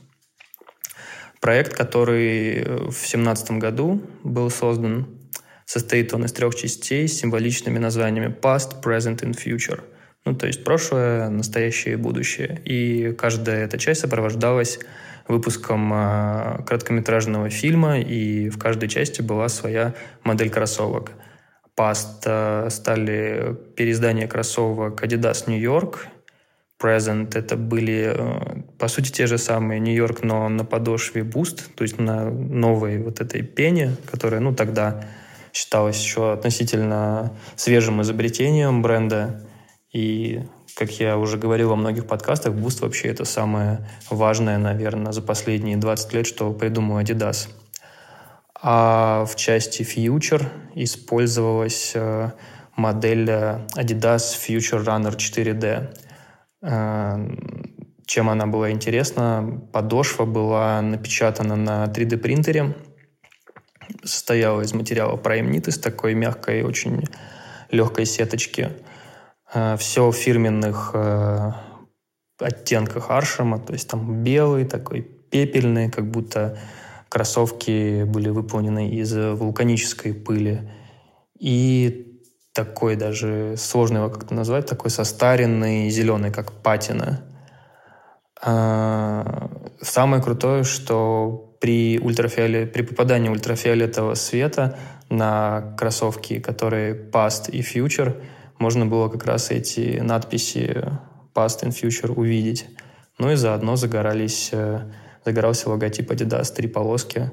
Проект, 1.42 1.74
который 1.74 2.62
в 2.64 2.96
2017 2.96 3.50
году 3.50 4.00
был 4.24 4.48
создан, 4.48 5.08
состоит 5.66 6.14
он 6.14 6.24
из 6.24 6.32
трех 6.32 6.54
частей 6.54 7.06
с 7.06 7.20
символичными 7.20 7.78
названиями 7.78 8.34
Past, 8.34 8.82
Present 8.82 9.18
and 9.24 9.36
Future. 9.36 9.82
Ну, 10.24 10.34
то 10.34 10.46
есть 10.46 10.64
прошлое, 10.64 11.28
настоящее 11.28 11.92
и 11.92 11.96
будущее. 11.98 12.62
И 12.64 13.12
каждая 13.12 13.66
эта 13.66 13.76
часть 13.76 14.00
сопровождалась 14.00 14.78
выпуском 15.28 15.92
э, 15.92 16.62
короткометражного 16.66 17.50
фильма, 17.50 18.00
и 18.00 18.48
в 18.48 18.56
каждой 18.56 18.88
части 18.88 19.20
была 19.20 19.50
своя 19.50 19.94
модель 20.24 20.48
кроссовок– 20.48 21.12
Past 21.78 22.24
э, 22.24 22.70
стали 22.70 23.56
переиздания 23.76 24.26
кроссовок 24.26 25.04
Adidas 25.04 25.44
New 25.46 25.60
York. 25.60 26.08
Present 26.82 27.38
это 27.38 27.56
были, 27.56 28.12
э, 28.16 28.62
по 28.78 28.88
сути, 28.88 29.12
те 29.12 29.28
же 29.28 29.38
самые 29.38 29.78
New 29.78 29.94
York, 29.94 30.24
но 30.24 30.48
на 30.48 30.64
подошве 30.64 31.22
Boost, 31.22 31.60
то 31.76 31.82
есть 31.82 32.00
на 32.00 32.30
новой 32.30 32.98
вот 32.98 33.20
этой 33.20 33.42
пене, 33.42 33.94
которая, 34.10 34.40
ну, 34.40 34.52
тогда 34.52 35.04
считалась 35.52 36.02
еще 36.02 36.32
относительно 36.32 37.32
свежим 37.54 38.02
изобретением 38.02 38.82
бренда. 38.82 39.40
И, 39.92 40.42
как 40.74 40.90
я 40.98 41.16
уже 41.16 41.38
говорил 41.38 41.68
во 41.68 41.76
многих 41.76 42.06
подкастах, 42.06 42.54
Boost 42.54 42.82
вообще 42.82 43.08
это 43.08 43.24
самое 43.24 43.88
важное, 44.10 44.58
наверное, 44.58 45.12
за 45.12 45.22
последние 45.22 45.76
20 45.76 46.12
лет, 46.12 46.26
что 46.26 46.52
придумал 46.52 46.98
Adidas– 46.98 47.48
а 48.60 49.24
в 49.24 49.36
части 49.36 49.82
Future 49.82 50.46
использовалась 50.74 51.92
э, 51.94 52.30
модель 52.76 53.30
э, 53.30 53.66
Adidas 53.76 54.34
Future 54.36 54.84
Runner 54.84 55.16
4D. 55.16 55.94
Э, 56.62 57.28
чем 58.06 58.30
она 58.30 58.46
была 58.46 58.70
интересна? 58.70 59.60
Подошва 59.72 60.24
была 60.24 60.80
напечатана 60.82 61.56
на 61.56 61.84
3D 61.84 62.16
принтере. 62.16 62.74
состояла 64.02 64.62
из 64.62 64.72
материала 64.72 65.16
Prime 65.16 65.68
из 65.68 65.78
такой 65.78 66.14
мягкой, 66.14 66.62
очень 66.62 67.04
легкой 67.70 68.06
сеточки. 68.06 68.70
Все 69.78 70.10
в 70.10 70.14
фирменных 70.14 70.94
оттенках 72.38 73.10
Аршема, 73.10 73.58
то 73.58 73.72
есть 73.72 73.88
там 73.88 74.22
белый, 74.22 74.64
такой 74.64 75.02
пепельный, 75.02 75.90
как 75.90 76.10
будто 76.10 76.58
кроссовки 77.08 78.04
были 78.04 78.28
выполнены 78.28 78.90
из 78.90 79.14
вулканической 79.14 80.14
пыли. 80.14 80.70
И 81.38 82.20
такой 82.52 82.96
даже, 82.96 83.54
сложно 83.56 83.98
его 83.98 84.10
как-то 84.10 84.34
назвать, 84.34 84.66
такой 84.66 84.90
состаренный 84.90 85.90
зеленый, 85.90 86.32
как 86.32 86.52
патина. 86.52 87.22
А, 88.42 89.50
самое 89.80 90.22
крутое, 90.22 90.64
что 90.64 91.56
при, 91.60 91.98
ультрафиоле... 91.98 92.66
при 92.66 92.82
попадании 92.82 93.28
ультрафиолетового 93.28 94.14
света 94.14 94.78
на 95.08 95.74
кроссовки, 95.78 96.40
которые 96.40 96.94
Past 96.94 97.50
и 97.50 97.60
Future, 97.60 98.22
можно 98.58 98.86
было 98.86 99.08
как 99.08 99.24
раз 99.24 99.50
эти 99.50 100.00
надписи 100.00 100.84
Past 101.34 101.62
and 101.62 101.70
Future 101.70 102.12
увидеть. 102.12 102.66
Ну 103.18 103.30
и 103.30 103.36
заодно 103.36 103.76
загорались, 103.76 104.50
э, 104.52 104.80
загорался 105.28 105.68
логотип 105.68 106.10
Adidas, 106.10 106.54
три 106.54 106.68
полоски. 106.68 107.30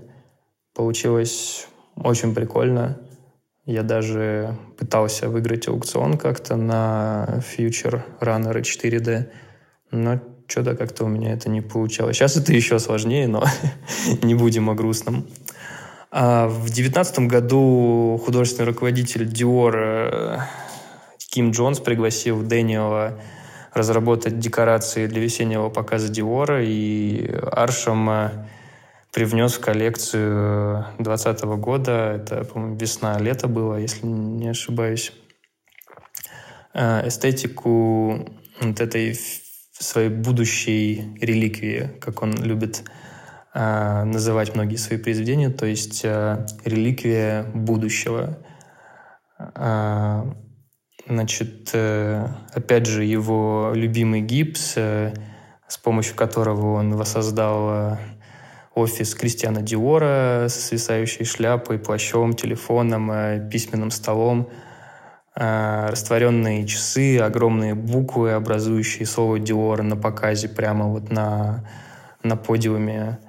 Получилось 0.74 1.68
очень 1.96 2.36
прикольно. 2.36 3.00
Я 3.66 3.84
даже 3.84 4.58
пытался 4.78 5.30
выиграть 5.30 5.70
аукцион 5.70 6.18
как-то 6.18 6.58
на 6.58 7.42
Future 7.58 8.02
Runner 8.20 8.62
4D, 8.62 9.30
но 9.92 10.20
что-то 10.46 10.76
как-то 10.76 11.06
у 11.06 11.08
меня 11.08 11.32
это 11.32 11.50
не 11.50 11.62
получалось. 11.62 12.18
Сейчас 12.18 12.36
это 12.36 12.52
еще 12.52 12.80
сложнее, 12.80 13.30
но 13.30 13.46
не 14.22 14.36
будем 14.36 14.70
о 14.70 14.76
грустном. 14.76 15.26
А 16.12 16.48
в 16.50 16.70
девятнадцатом 16.70 17.30
году 17.30 18.22
художественный 18.26 18.68
руководитель 18.68 19.24
Dior 19.24 19.74
э, 19.76 20.40
Ким 21.30 21.52
Джонс 21.52 21.80
пригласил 21.80 22.44
Дэниела 22.44 23.22
разработать 23.76 24.40
декорации 24.40 25.06
для 25.06 25.22
весеннего 25.22 25.70
показа 25.70 26.08
Диора, 26.08 26.64
и 26.64 27.30
Аршем 27.52 28.10
э, 28.10 28.48
привнес 29.12 29.56
в 29.56 29.60
коллекцию 29.60 30.86
2020 30.98 31.44
года, 31.60 32.14
это, 32.14 32.46
по-моему, 32.46 32.78
весна-лето 32.78 33.50
было, 33.50 33.76
если 33.76 34.06
не 34.06 34.48
ошибаюсь, 34.48 35.12
э, 36.74 37.08
эстетику 37.08 38.26
вот 38.62 38.80
этой 38.80 39.20
своей 39.74 40.10
будущей 40.10 41.14
реликвии, 41.20 41.92
как 42.00 42.22
он 42.22 42.34
любит 42.42 42.82
э, 43.54 44.04
называть 44.06 44.56
многие 44.56 44.78
свои 44.78 44.98
произведения, 44.98 45.50
то 45.50 45.66
есть 45.66 46.06
реликвия 46.06 47.44
будущего. 47.54 48.38
Значит, 51.08 51.70
э, 51.74 52.28
опять 52.54 52.88
же, 52.88 53.04
его 53.04 53.72
любимый 53.76 54.22
гипс, 54.22 54.74
э, 54.76 55.14
с 55.68 55.78
помощью 55.78 56.16
которого 56.16 56.74
он 56.74 56.96
воссоздал 56.96 57.70
э, 57.70 57.98
офис 58.74 59.14
Кристиана 59.14 59.62
Диора 59.62 60.48
с 60.50 60.56
свисающей 60.56 61.26
шляпой, 61.26 61.78
плащом, 61.78 62.34
телефоном, 62.34 63.50
письменным 63.50 63.92
столом– 63.92 64.50
растворенные 65.36 66.66
часы, 66.66 67.20
огромные 67.20 67.76
буквы, 67.76 68.32
образующие 68.32 69.06
слово 69.06 69.38
Dior 69.38 69.82
на 69.82 69.98
показе 69.98 70.48
прямо 70.48 70.88
вот 70.88 71.12
на, 71.12 71.68
на 72.24 72.38
подиуме 72.38 73.20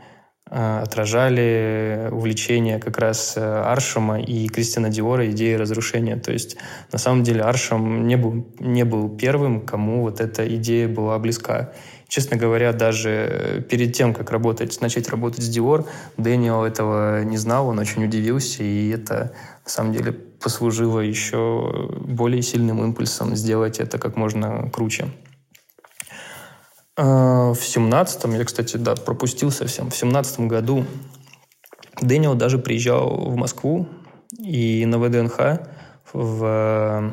отражали 0.49 2.09
увлечение 2.12 2.79
как 2.79 2.99
раз 2.99 3.35
э, 3.37 3.41
Аршема 3.41 4.21
и 4.21 4.47
Кристина 4.47 4.91
Диора 4.91 5.29
идеей 5.31 5.57
разрушения. 5.57 6.16
То 6.16 6.33
есть, 6.33 6.57
на 6.92 6.99
самом 6.99 7.25
деле, 7.25 7.42
Аршем 7.42 8.07
не 8.07 8.16
был, 8.16 8.47
не 8.61 8.85
был 8.85 9.09
первым, 9.09 9.66
кому 9.66 10.03
вот 10.03 10.20
эта 10.20 10.47
идея 10.57 10.88
была 10.88 11.18
близка. 11.18 11.73
Честно 12.07 12.37
говоря, 12.37 12.73
даже 12.73 13.66
перед 13.68 13.92
тем, 13.92 14.14
как 14.14 14.31
работать, 14.31 14.81
начать 14.81 15.09
работать 15.09 15.42
с 15.42 15.57
Dior, 15.57 15.87
Дэниел 16.16 16.62
этого 16.62 17.25
не 17.25 17.37
знал, 17.37 17.66
он 17.66 17.81
очень 17.81 18.05
удивился, 18.05 18.62
и 18.62 18.90
это, 18.90 19.33
на 19.64 19.70
самом 19.70 19.92
деле, 19.92 20.12
послужило 20.12 21.01
еще 21.01 21.90
более 22.01 22.42
сильным 22.42 22.81
импульсом 22.85 23.35
сделать 23.35 23.81
это 23.81 23.99
как 23.99 24.16
можно 24.16 24.70
круче. 24.70 25.07
А, 26.96 27.52
в 27.52 27.61
семнадцатом, 27.61 28.35
я, 28.35 28.44
кстати, 28.44 28.76
да, 28.76 28.94
пропустил 28.94 29.50
совсем, 29.50 29.90
в 29.90 29.96
семнадцатом 29.96 30.48
году 30.48 30.85
Дэниел 32.00 32.35
даже 32.35 32.59
приезжал 32.59 33.30
в 33.30 33.37
Москву 33.37 33.88
и 34.38 34.85
на 34.87 34.98
ВДНХ 34.98 35.38
в 36.12 37.12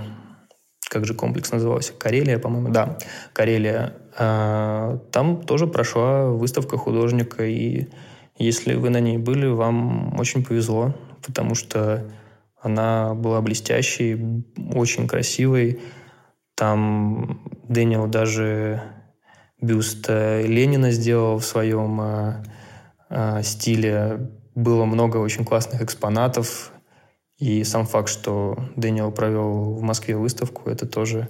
как 0.93 1.05
же 1.05 1.15
комплекс 1.15 1.51
назывался? 1.51 1.93
Карелия, 1.93 2.37
по-моему, 2.37 2.69
да, 2.69 2.99
Карелия. 3.33 3.93
А, 4.15 4.99
там 5.11 5.41
тоже 5.41 5.65
прошла 5.65 6.27
выставка 6.27 6.77
художника, 6.77 7.43
и 7.43 7.87
если 8.37 8.75
вы 8.75 8.91
на 8.91 8.99
ней 8.99 9.17
были, 9.17 9.47
вам 9.47 10.19
очень 10.19 10.45
повезло, 10.45 10.93
потому 11.25 11.55
что 11.55 12.05
она 12.61 13.15
была 13.15 13.41
блестящей, 13.41 14.43
очень 14.71 15.07
красивой. 15.07 15.81
Там 16.53 17.41
Дэниел 17.67 18.05
даже 18.05 18.83
бюст 19.63 20.05
э, 20.09 20.43
Ленина 20.45 20.91
сделал 20.91 21.39
в 21.39 21.45
своем 21.45 21.99
э, 22.01 22.43
э, 23.09 23.43
стиле. 23.43 24.29
Было 24.55 24.85
много 24.85 25.17
очень 25.17 25.45
классных 25.45 25.81
экспонатов. 25.81 26.71
И 27.39 27.63
сам 27.63 27.85
факт, 27.85 28.09
что 28.09 28.57
Дэниел 28.75 29.11
провел 29.11 29.73
в 29.73 29.81
Москве 29.81 30.15
выставку, 30.15 30.69
это 30.69 30.85
тоже 30.85 31.29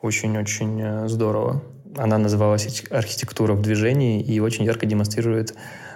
очень-очень 0.00 1.08
здорово. 1.08 1.62
Она 1.96 2.18
называлась 2.18 2.84
«Архитектура 2.90 3.52
в 3.52 3.62
движении» 3.62 4.22
и 4.22 4.40
очень 4.40 4.64
ярко 4.64 4.86
демонстрирует 4.86 5.54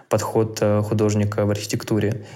подход 0.08 0.62
художника 0.84 1.46
в 1.46 1.50
архитектуре. 1.50 2.26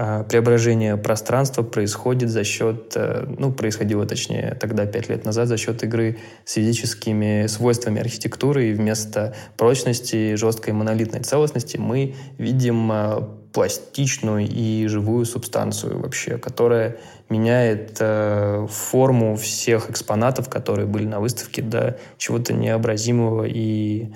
А, 0.00 0.22
преображение 0.22 0.96
пространства 0.96 1.64
происходит 1.64 2.30
за 2.30 2.44
счет, 2.44 2.92
э, 2.94 3.24
ну, 3.36 3.52
происходило 3.52 4.06
точнее 4.06 4.56
тогда, 4.60 4.86
пять 4.86 5.08
лет 5.08 5.24
назад, 5.24 5.48
за 5.48 5.56
счет 5.56 5.82
игры 5.82 6.18
с 6.44 6.52
физическими 6.52 7.48
свойствами 7.48 8.00
архитектуры, 8.00 8.68
и 8.68 8.72
вместо 8.74 9.34
прочности, 9.56 10.36
жесткой 10.36 10.74
монолитной 10.74 11.22
целостности 11.24 11.78
мы 11.78 12.14
видим 12.38 12.92
э, 12.92 13.22
пластичную 13.52 14.46
и 14.46 14.86
живую 14.86 15.24
субстанцию 15.24 15.98
вообще, 15.98 16.38
которая 16.38 16.98
меняет 17.28 17.96
э, 17.98 18.68
форму 18.70 19.34
всех 19.34 19.90
экспонатов, 19.90 20.48
которые 20.48 20.86
были 20.86 21.06
на 21.06 21.18
выставке, 21.18 21.60
до 21.60 21.98
чего-то 22.18 22.52
необразимого. 22.52 23.46
И 23.48 24.12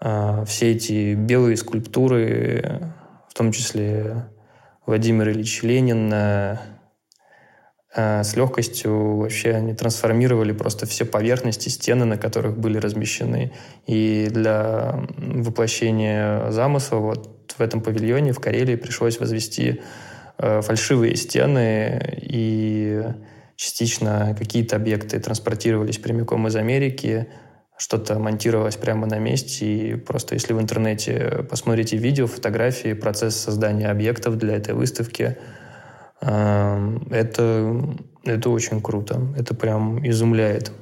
э, 0.00 0.44
все 0.46 0.70
эти 0.70 1.14
белые 1.14 1.56
скульптуры, 1.56 2.92
в 3.28 3.34
том 3.34 3.50
числе 3.50 4.28
Владимир 4.86 5.28
Ильич 5.28 5.62
Ленин 5.62 6.10
э, 6.12 6.56
э, 7.94 8.24
с 8.24 8.34
легкостью 8.34 9.18
вообще 9.18 9.52
они 9.52 9.74
трансформировали 9.74 10.52
просто 10.52 10.86
все 10.86 11.04
поверхности, 11.04 11.68
стены, 11.68 12.06
на 12.06 12.16
которых 12.16 12.58
были 12.58 12.78
размещены. 12.78 13.52
И 13.86 14.28
для 14.30 15.06
воплощения 15.16 16.50
замысла 16.50 16.96
вот 16.96 17.54
в 17.56 17.60
этом 17.60 17.82
павильоне 17.82 18.32
в 18.32 18.40
Карелии 18.40 18.76
пришлось 18.76 19.20
возвести 19.20 19.82
э, 20.38 20.62
фальшивые 20.62 21.16
стены 21.16 22.18
и 22.22 23.02
частично 23.56 24.34
какие-то 24.38 24.76
объекты 24.76 25.20
транспортировались 25.20 25.98
прямиком 25.98 26.48
из 26.48 26.56
Америки, 26.56 27.28
что-то 27.80 28.18
монтировалось 28.18 28.76
прямо 28.76 29.06
на 29.06 29.18
месте, 29.18 29.64
и 29.64 29.94
просто 29.96 30.34
если 30.34 30.52
в 30.52 30.60
интернете 30.60 31.46
посмотрите 31.48 31.96
видео, 31.96 32.26
фотографии, 32.26 32.92
процесс 32.92 33.36
создания 33.36 33.88
объектов 33.88 34.36
для 34.36 34.56
этой 34.56 34.74
выставки, 34.74 35.38
эм, 36.20 37.08
это, 37.10 37.96
это 38.24 38.50
очень 38.50 38.82
круто, 38.82 39.22
это 39.34 39.54
прям 39.54 40.06
изумляет. 40.06 40.72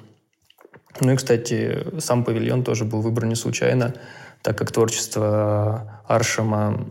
Ну 1.00 1.12
и, 1.12 1.16
кстати, 1.16 1.87
сам 2.00 2.24
павильон 2.24 2.64
тоже 2.64 2.84
был 2.84 3.00
выбран 3.00 3.28
не 3.28 3.37
случайно, 3.37 3.94
так 4.42 4.58
как 4.58 4.72
творчество 4.72 6.02
Аршема 6.08 6.84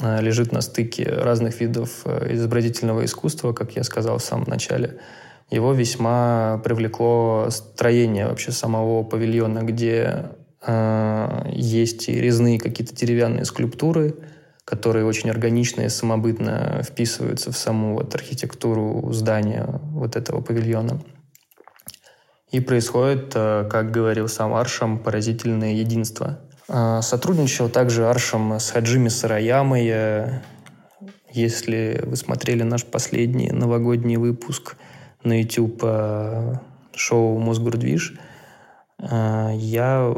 э, 0.00 0.22
лежит 0.22 0.52
на 0.52 0.62
стыке 0.62 1.04
разных 1.04 1.60
видов 1.60 2.00
э, 2.06 2.32
изобразительного 2.32 3.04
искусства, 3.04 3.52
как 3.52 3.76
я 3.76 3.84
сказал 3.84 4.16
в 4.16 4.22
самом 4.22 4.48
начале– 4.48 5.00
его 5.50 5.72
весьма 5.72 6.60
привлекло 6.64 7.48
строение 7.50 8.26
вообще 8.28 8.52
самого 8.52 9.02
павильона, 9.02 9.60
где 9.60 10.30
э, 10.62 11.42
есть 11.52 12.08
и 12.08 12.20
резные 12.20 12.58
какие-то 12.58 12.94
деревянные 12.94 13.44
скульптуры, 13.44 14.14
которые 14.64 15.04
очень 15.04 15.30
органично 15.30 15.82
и 15.82 15.88
самобытно 15.88 16.82
вписываются 16.84 17.50
в 17.50 17.56
саму 17.56 17.94
вот 17.94 18.14
архитектуру 18.14 19.12
здания 19.12 19.66
вот 19.92 20.14
этого 20.14 20.40
павильона. 20.40 21.02
И 22.52 22.60
происходит, 22.60 23.32
э, 23.34 23.68
как 23.70 23.90
говорил 23.90 24.28
сам 24.28 24.54
Аршам, 24.54 24.98
поразительное 24.98 25.74
единство. 25.74 26.40
Э, 26.68 27.00
сотрудничал 27.02 27.68
также 27.68 28.08
Аршам 28.08 28.58
с 28.58 28.70
Хаджими 28.70 29.08
Сараямой, 29.08 29.88
э, 29.88 30.40
Если 31.32 32.02
вы 32.04 32.16
смотрели 32.16 32.64
наш 32.64 32.84
последний 32.84 33.52
новогодний 33.52 34.16
выпуск 34.16 34.76
на 35.22 35.40
YouTube 35.40 35.82
шоу 36.94 37.38
«Мосгордвиж», 37.38 38.18
я 38.98 40.14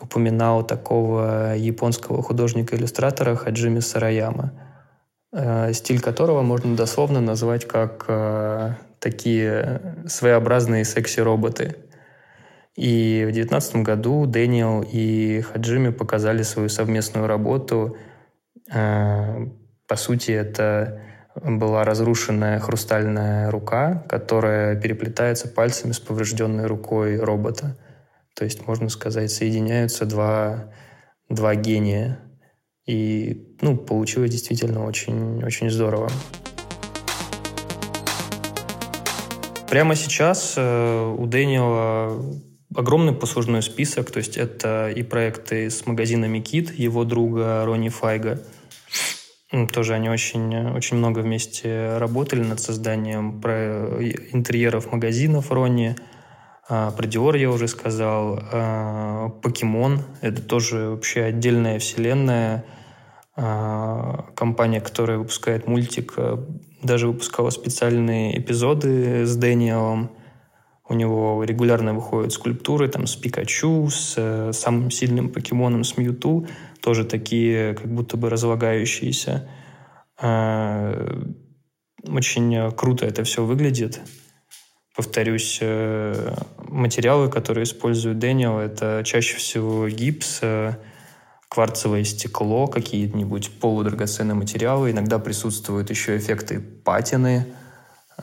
упоминал 0.00 0.66
такого 0.66 1.54
японского 1.56 2.22
художника-иллюстратора 2.22 3.36
Хаджими 3.36 3.80
Сараяма, 3.80 4.52
стиль 5.72 6.00
которого 6.00 6.42
можно 6.42 6.76
дословно 6.76 7.20
назвать 7.20 7.66
как 7.66 8.76
такие 9.00 9.80
своеобразные 10.06 10.84
секси-роботы– 10.84 11.76
и 12.78 13.24
в 13.26 13.32
2019 13.32 13.76
году 13.82 14.24
Дэниел 14.24 14.84
и 14.88 15.40
Хаджими 15.40 15.88
показали 15.88 16.42
свою 16.42 16.68
совместную 16.68 17.26
работу. 17.26 17.96
Э, 18.72 19.48
по 19.88 19.96
сути, 19.96 20.30
это 20.30 21.00
была 21.42 21.84
разрушенная 21.84 22.58
хрустальная 22.60 23.50
рука, 23.50 24.04
которая 24.08 24.76
переплетается 24.80 25.48
пальцами 25.48 25.92
с 25.92 25.98
поврежденной 25.98 26.66
рукой 26.66 27.18
робота. 27.18 27.76
То 28.34 28.44
есть, 28.44 28.66
можно 28.66 28.88
сказать, 28.88 29.30
соединяются 29.30 30.06
два, 30.06 30.72
два 31.28 31.54
гения. 31.54 32.20
И 32.86 33.56
ну, 33.60 33.76
получилось 33.76 34.30
действительно 34.30 34.84
очень, 34.84 35.44
очень 35.44 35.70
здорово. 35.70 36.08
Прямо 39.68 39.94
сейчас 39.94 40.54
э, 40.56 41.14
у 41.18 41.26
Дэниела 41.26 42.24
огромный 42.74 43.12
послужной 43.12 43.62
список, 43.62 44.10
то 44.10 44.18
есть 44.18 44.36
это 44.36 44.90
и 44.90 45.02
проекты 45.02 45.68
с 45.68 45.84
магазинами 45.86 46.40
Кит, 46.40 46.72
его 46.78 47.04
друга 47.04 47.64
Ронни 47.66 47.88
Файга. 47.88 48.40
Тоже 49.72 49.94
они 49.94 50.10
очень, 50.10 50.72
очень 50.72 50.98
много 50.98 51.20
вместе 51.20 51.96
работали 51.96 52.42
над 52.42 52.60
созданием 52.60 53.40
про 53.40 54.02
интерьеров 54.32 54.92
магазинов 54.92 55.50
Ронни. 55.50 55.96
А, 56.68 56.90
про 56.90 57.06
Диор 57.06 57.34
я 57.36 57.50
уже 57.50 57.66
сказал. 57.66 58.38
А, 58.52 59.30
Покемон— 59.42 60.02
это 60.20 60.42
тоже 60.42 60.90
вообще 60.90 61.22
отдельная 61.22 61.78
вселенная. 61.78 62.66
А, 63.36 64.26
компания, 64.34 64.82
которая 64.82 65.16
выпускает 65.16 65.66
мультик, 65.66 66.14
даже 66.82 67.08
выпускала 67.08 67.48
специальные 67.48 68.38
эпизоды 68.38 69.24
с 69.24 69.34
Дэниелом. 69.34 70.10
У 70.90 70.94
него 70.94 71.42
регулярно 71.44 71.94
выходят 71.94 72.32
скульптуры 72.32 72.88
там, 72.88 73.06
с 73.06 73.14
Пикачу, 73.14 73.88
с 73.90 74.14
э, 74.16 74.52
самым 74.54 74.90
сильным 74.90 75.28
покемоном, 75.28 75.84
с 75.84 75.98
Мьюту, 75.98 76.46
тоже 76.80 77.04
такие 77.04 77.74
как 77.74 77.86
будто 77.86 78.16
бы 78.16 78.30
разлагающиеся. 78.30 79.48
Э, 80.20 81.22
очень 82.06 82.72
круто 82.72 83.06
это 83.06 83.24
все 83.24 83.44
выглядит. 83.44 84.00
Повторюсь, 84.94 85.58
э, 85.60 86.34
материалы, 86.68 87.30
которые 87.30 87.64
использует 87.64 88.18
Дэниел, 88.18 88.58
это 88.58 89.02
чаще 89.04 89.36
всего 89.36 89.88
гипс, 89.88 90.40
э, 90.42 90.74
кварцевое 91.48 92.04
стекло, 92.04 92.66
какие-нибудь 92.66 93.60
полудрагоценные 93.60 94.34
материалы. 94.34 94.90
Иногда 94.90 95.18
присутствуют 95.18 95.90
еще 95.90 96.16
эффекты 96.16 96.60
патины– 96.60 97.46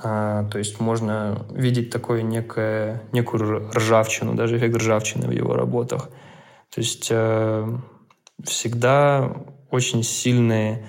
то 0.01 0.51
есть 0.55 0.81
можно 0.81 1.45
видеть 1.51 1.89
такое 1.89 2.21
некое, 2.21 3.01
некую 3.13 3.71
ржавчину, 3.71 4.35
даже 4.35 4.57
эффект 4.57 4.75
ржавчины 4.75 5.27
в 5.27 5.31
его 5.31 5.55
работах. 5.55 6.09
То 6.69 6.81
есть 6.81 7.09
всегда 8.43 9.31
очень 9.71 10.03
сильный 10.03 10.85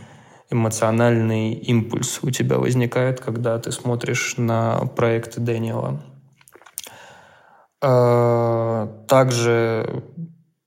эмоциональный 0.50 1.52
импульс 1.52 2.20
у 2.22 2.30
тебя 2.30 2.58
возникает, 2.58 3.20
когда 3.20 3.58
ты 3.58 3.72
смотришь 3.72 4.34
на 4.36 4.86
проекты 4.96 5.40
Дэниела. 5.40 6.02
Э, 7.82 8.88
также 9.08 10.04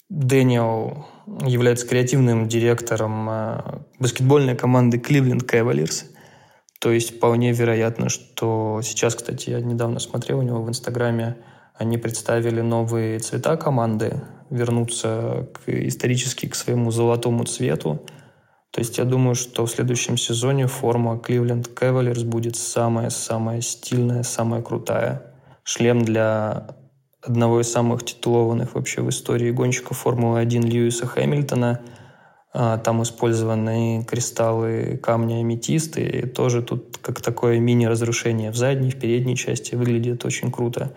Дэниел 0.09 1.05
является 1.45 1.87
креативным 1.87 2.47
директором 2.47 3.29
э, 3.29 3.61
баскетбольной 3.99 4.55
команды 4.55 4.97
Cleveland 4.97 5.45
Cavaliers– 5.45 6.05
то 6.79 6.91
есть 6.91 7.17
вполне 7.17 7.51
вероятно, 7.51 8.07
что 8.07 8.79
сейчас, 8.83 9.15
кстати, 9.15 9.49
я 9.49 9.59
недавно 9.59 9.99
смотрел 9.99 10.39
у 10.39 10.43
него 10.43 10.63
в 10.63 10.69
Инстаграме, 10.69 11.37
они 11.79 11.97
представили 11.97 12.61
новые 12.61 13.17
цвета 13.19 13.57
команды, 13.57 14.21
вернуться 14.51 15.47
к, 15.53 15.69
исторически 15.69 16.47
к 16.47 16.53
своему 16.53 16.91
золотому 16.91 17.45
цвету. 17.45 18.05
То 18.69 18.81
есть 18.81 18.99
я 18.99 19.05
думаю, 19.05 19.33
что 19.33 19.65
в 19.65 19.71
следующем 19.71 20.15
сезоне 20.17 20.67
форма 20.67 21.15
Cleveland 21.15 21.73
Cavaliers 21.73 22.23
будет 22.23 22.55
самая-самая 22.55 23.61
стильная, 23.61 24.21
самая 24.21 24.61
крутая. 24.61 25.33
Шлем 25.63 26.03
для 26.03 26.75
одного 27.21 27.61
из 27.61 27.71
самых 27.71 28.05
титулованных 28.05 28.75
вообще 28.75 29.01
в 29.01 29.09
истории 29.09 29.49
гонщиков 29.49 29.97
Формулы-1 29.97 30.61
Льюиса 30.61 31.07
Хэмилтона– 31.07 31.81
а, 32.51 32.77
там 32.77 33.03
использованы 33.03 34.03
кристаллы 34.07 34.99
камня 35.01 35.39
аметисты. 35.39 36.01
И 36.01 36.25
тоже 36.25 36.61
тут 36.63 36.97
как 36.97 37.21
такое 37.21 37.59
мини-разрушение 37.59 38.51
в 38.51 38.55
задней, 38.55 38.89
в 38.89 38.99
передней 38.99 39.35
части. 39.35 39.75
Выглядит 39.75 40.25
очень 40.25 40.51
круто. 40.51 40.91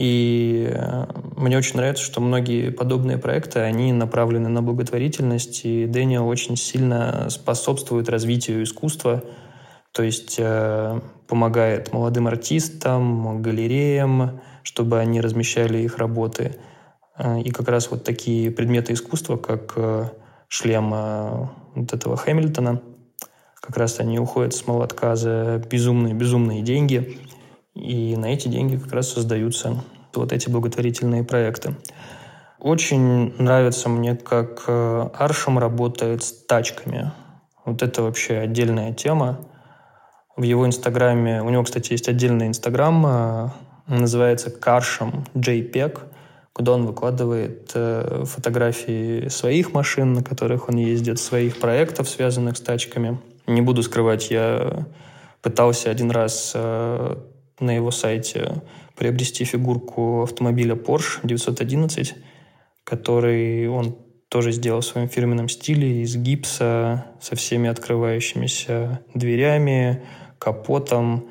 И 0.00 0.66
э, 0.72 1.04
мне 1.36 1.58
очень 1.58 1.76
нравится, 1.76 2.02
что 2.02 2.22
многие 2.22 2.70
подобные 2.70 3.18
проекты, 3.18 3.58
они 3.58 3.92
направлены 3.92 4.48
на 4.48 4.62
благотворительность, 4.62 5.66
и 5.66 5.84
Дэниел 5.84 6.26
очень 6.26 6.56
сильно 6.56 7.28
способствует 7.28 8.08
развитию 8.08 8.62
искусства, 8.62 9.22
то 9.92 10.02
есть 10.02 10.36
э, 10.38 11.00
помогает 11.28 11.92
молодым 11.92 12.28
артистам, 12.28 13.42
галереям, 13.42 14.40
чтобы 14.62 15.00
они 15.00 15.20
размещали 15.20 15.76
их 15.82 15.98
работы. 15.98 16.56
Э, 17.18 17.38
и 17.42 17.50
как 17.50 17.68
раз 17.68 17.90
вот 17.90 18.02
такие 18.02 18.50
предметы 18.50 18.94
искусства, 18.94 19.36
как 19.36 19.76
шлем 20.48 21.50
вот 21.74 21.92
этого 21.92 22.16
Хэмилтона. 22.16 22.80
Как 23.60 23.76
раз 23.76 24.00
они 24.00 24.18
уходят 24.18 24.54
с 24.54 24.66
молотка 24.66 25.14
за 25.14 25.62
безумные-безумные 25.70 26.62
деньги. 26.62 27.18
И 27.74 28.16
на 28.16 28.26
эти 28.26 28.48
деньги 28.48 28.76
как 28.76 28.92
раз 28.92 29.12
создаются 29.12 29.82
вот 30.14 30.32
эти 30.32 30.48
благотворительные 30.48 31.24
проекты. 31.24 31.76
Очень 32.58 33.34
нравится 33.38 33.88
мне, 33.88 34.16
как 34.16 34.64
э, 34.66 35.08
Аршем 35.14 35.58
работает 35.58 36.22
с 36.22 36.32
тачками. 36.32 37.12
Вот 37.64 37.82
это 37.82 38.02
вообще 38.02 38.38
отдельная 38.38 38.92
тема. 38.92 39.40
В 40.36 40.42
его 40.42 40.66
инстаграме, 40.66 41.42
у 41.42 41.48
него, 41.48 41.64
кстати, 41.64 41.92
есть 41.92 42.08
отдельный 42.08 42.48
инстаграм, 42.48 43.06
э, 43.06 43.48
называется 43.86 44.50
Каршем 44.50 45.24
JPEG 45.34 46.00
куда 46.52 46.72
он 46.72 46.84
выкладывает 46.84 47.70
э, 47.74 48.24
фотографии 48.26 49.28
своих 49.28 49.72
машин, 49.72 50.12
на 50.12 50.22
которых 50.22 50.68
он 50.68 50.76
ездит, 50.76 51.18
своих 51.18 51.58
проектов, 51.58 52.08
связанных 52.08 52.58
с 52.58 52.60
тачками. 52.60 53.18
Не 53.46 53.62
буду 53.62 53.82
скрывать, 53.82 54.30
я 54.30 54.86
пытался 55.40 55.90
один 55.90 56.10
раз 56.10 56.54
на 57.60 57.76
его 57.76 57.90
сайте 57.90 58.62
приобрести 58.96 59.44
фигурку 59.44 60.22
автомобиля 60.22 60.74
Porsche 60.74 61.20
911, 61.22 62.14
который 62.84 63.68
он 63.68 63.96
тоже 64.28 64.52
сделал 64.52 64.80
в 64.80 64.84
своем 64.84 65.08
фирменном 65.08 65.48
стиле 65.48 66.02
из 66.02 66.16
гипса 66.16 67.06
со 67.20 67.34
всеми 67.36 67.68
открывающимися 67.68 69.00
дверями, 69.14 70.02
капотом, 70.38 71.30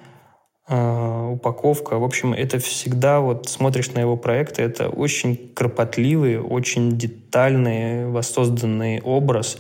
а, 0.68 1.30
упаковка. 1.30 1.98
В 1.98 2.04
общем, 2.04 2.34
это 2.34 2.60
всегда, 2.60 3.22
вот 3.22 3.48
смотришь 3.48 3.92
на 3.94 4.00
его 4.00 4.18
проекты, 4.18 4.62
это 4.62 4.90
очень 4.90 5.52
кропотливый, 5.56 6.40
очень 6.40 6.98
детальный, 6.98 8.08
воссозданный 8.08 9.02
образ, 9.02 9.60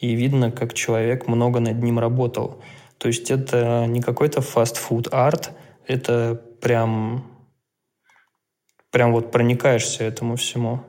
и 0.00 0.14
видно, 0.14 0.50
как 0.50 0.74
человек 0.74 1.28
много 1.28 1.60
над 1.60 1.82
ним 1.82 1.98
работал. 1.98 2.60
То 2.98 3.06
есть 3.06 3.30
это 3.30 3.86
не 3.86 4.00
какой-то 4.00 4.40
фастфуд 4.40 5.08
арт, 5.12 5.52
это 5.88 6.40
прям, 6.60 7.24
прям 8.90 9.12
вот 9.12 9.32
проникаешься 9.32 10.04
этому 10.04 10.36
всему. 10.36 10.80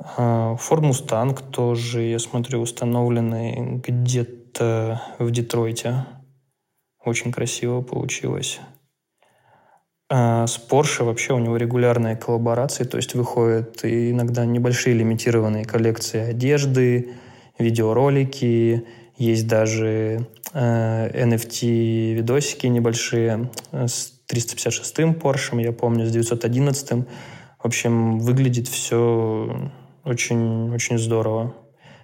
Ford 0.00 0.80
Mustang 0.80 1.50
тоже, 1.50 2.02
я 2.02 2.18
смотрю, 2.18 2.60
установленный 2.60 3.76
где-то 3.76 5.00
в 5.18 5.30
Детройте. 5.30 6.06
Очень 7.04 7.30
красиво 7.32 7.82
получилось. 7.82 8.60
А 10.08 10.46
с 10.46 10.58
Porsche 10.58 11.04
вообще 11.04 11.34
у 11.34 11.38
него 11.38 11.56
регулярные 11.56 12.16
коллаборации, 12.16 12.84
то 12.84 12.96
есть 12.96 13.14
выходят 13.14 13.84
иногда 13.84 14.44
небольшие 14.44 14.94
лимитированные 14.94 15.64
коллекции 15.64 16.20
одежды, 16.20 17.14
видеоролики, 17.58 18.86
есть 19.22 19.46
даже 19.46 20.26
э, 20.52 21.26
NFT-видосики 21.26 22.66
небольшие 22.66 23.50
э, 23.70 23.86
с 23.86 24.12
356-м 24.28 25.12
Porsche, 25.12 25.62
я 25.62 25.72
помню, 25.72 26.06
с 26.06 26.16
911-м. 26.16 27.06
В 27.58 27.64
общем, 27.64 28.18
выглядит 28.18 28.66
все 28.66 29.70
очень, 30.04 30.74
очень 30.74 30.98
здорово. 30.98 31.54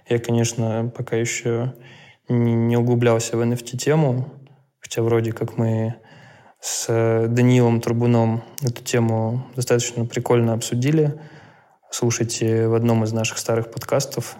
Я, 0.07 0.19
конечно, 0.19 0.91
пока 0.95 1.17
еще 1.17 1.73
не 2.29 2.77
углублялся 2.77 3.35
в 3.35 3.41
NFT-тему, 3.41 4.31
хотя 4.79 5.01
вроде 5.01 5.33
как 5.33 5.57
мы 5.57 5.95
с 6.61 6.87
Даниилом 7.27 7.81
Турбуном 7.81 8.43
эту 8.61 8.83
тему 8.83 9.45
достаточно 9.55 10.05
прикольно 10.05 10.53
обсудили. 10.53 11.19
Слушайте 11.91 12.67
в 12.67 12.75
одном 12.75 13.03
из 13.03 13.11
наших 13.11 13.37
старых 13.39 13.71
подкастов. 13.71 14.37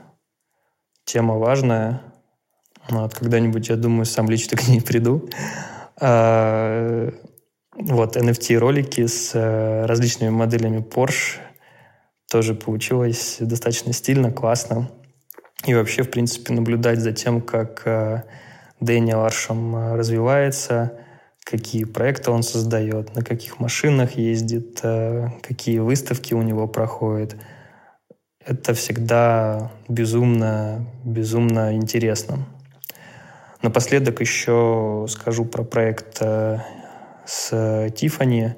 Тема 1.03 1.35
важная. 1.37 2.08
Вот, 2.89 3.13
когда-нибудь, 3.13 3.69
я 3.69 3.75
думаю, 3.75 4.05
сам 4.05 4.29
лично 4.29 4.57
к 4.57 4.67
ней 4.67 4.81
приду. 4.81 5.29
А, 5.99 7.11
вот, 7.73 8.17
NFT-ролики 8.17 9.05
с 9.07 9.31
э, 9.33 9.85
различными 9.85 10.31
моделями 10.31 10.79
Porsche. 10.79 11.39
Тоже 12.29 12.53
получилось 12.53 13.37
достаточно 13.39 13.93
стильно, 13.93 14.31
классно. 14.31 14.91
И 15.65 15.73
вообще, 15.73 16.03
в 16.03 16.11
принципе, 16.11 16.53
наблюдать 16.53 16.99
за 16.99 17.13
тем, 17.13 17.41
как 17.41 17.83
э, 17.85 18.23
Дэниел 18.79 19.21
Аршем 19.21 19.75
э, 19.75 19.95
развивается, 19.95 20.99
какие 21.43 21.85
проекты 21.85 22.31
он 22.31 22.43
создает, 22.43 23.15
на 23.15 23.23
каких 23.23 23.59
машинах 23.59 24.11
ездит, 24.17 24.81
какие 25.41 25.79
выставки 25.79 26.33
у 26.33 26.41
него 26.41 26.67
проходят. 26.67 27.35
Это 28.45 28.73
всегда 28.73 29.71
безумно, 29.87 30.85
безумно 31.03 31.75
интересно. 31.75 32.45
Напоследок 33.61 34.21
еще 34.21 35.05
скажу 35.09 35.45
про 35.45 35.63
проект 35.63 36.21
с 37.25 37.89
Тифани. 37.95 38.55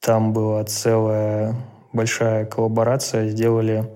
Там 0.00 0.32
была 0.32 0.64
целая 0.64 1.56
большая 1.92 2.46
коллаборация. 2.46 3.28
Сделали 3.28 3.90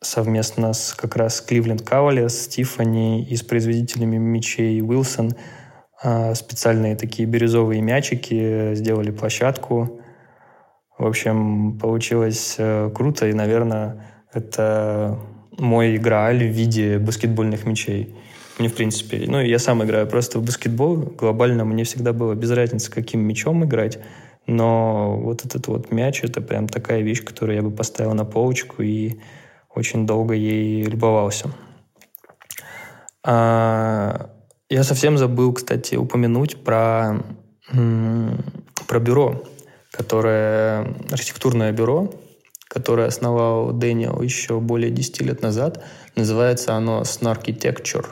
совместно 0.00 0.72
с 0.72 0.94
как 0.94 1.16
раз 1.16 1.40
Кливленд 1.40 1.82
Кавали, 1.82 2.28
с 2.28 2.48
Тифани 2.48 3.24
и 3.24 3.36
с 3.36 3.42
производителями 3.42 4.16
мечей 4.16 4.80
Wilson 4.80 5.36
а, 6.00 6.34
специальные 6.34 6.96
такие 6.96 7.28
бирюзовые 7.28 7.80
мячики, 7.82 8.74
сделали 8.74 9.10
площадку. 9.10 10.00
В 10.96 11.06
общем, 11.06 11.78
получилось 11.78 12.56
э, 12.58 12.90
круто, 12.92 13.28
и, 13.28 13.32
наверное, 13.32 14.04
это 14.32 15.18
мой 15.58 15.98
грааль 15.98 16.48
в 16.48 16.52
виде 16.52 16.98
баскетбольных 16.98 17.66
мячей. 17.66 18.14
Мне, 18.58 18.68
в 18.68 18.74
принципе, 18.74 19.24
ну, 19.26 19.40
я 19.40 19.58
сам 19.58 19.84
играю 19.84 20.06
просто 20.06 20.38
в 20.38 20.44
баскетбол. 20.44 20.96
Глобально 20.96 21.64
мне 21.64 21.84
всегда 21.84 22.12
было 22.12 22.34
без 22.34 22.50
разницы, 22.50 22.90
каким 22.90 23.20
мячом 23.20 23.64
играть. 23.64 23.98
Но 24.46 25.16
вот 25.16 25.44
этот 25.44 25.66
вот 25.68 25.92
мяч, 25.92 26.24
это 26.24 26.40
прям 26.40 26.68
такая 26.68 27.02
вещь, 27.02 27.22
которую 27.22 27.56
я 27.56 27.62
бы 27.62 27.70
поставил 27.70 28.14
на 28.14 28.24
полочку 28.24 28.82
и 28.82 29.20
очень 29.74 30.06
долго 30.06 30.34
ей 30.34 30.82
любовался. 30.82 31.50
А, 33.22 34.30
я 34.70 34.82
совсем 34.84 35.18
забыл, 35.18 35.52
кстати, 35.52 35.96
упомянуть 35.96 36.64
про, 36.64 37.22
про 37.70 39.00
бюро, 39.00 39.44
которое, 39.92 40.94
архитектурное 41.10 41.72
бюро, 41.72 42.10
которое 42.68 43.08
основал 43.08 43.72
Дэниел 43.72 44.20
еще 44.20 44.60
более 44.60 44.90
10 44.90 45.22
лет 45.22 45.42
назад. 45.42 45.82
Называется 46.14 46.74
оно 46.74 47.02
Snarkitecture 47.02 48.06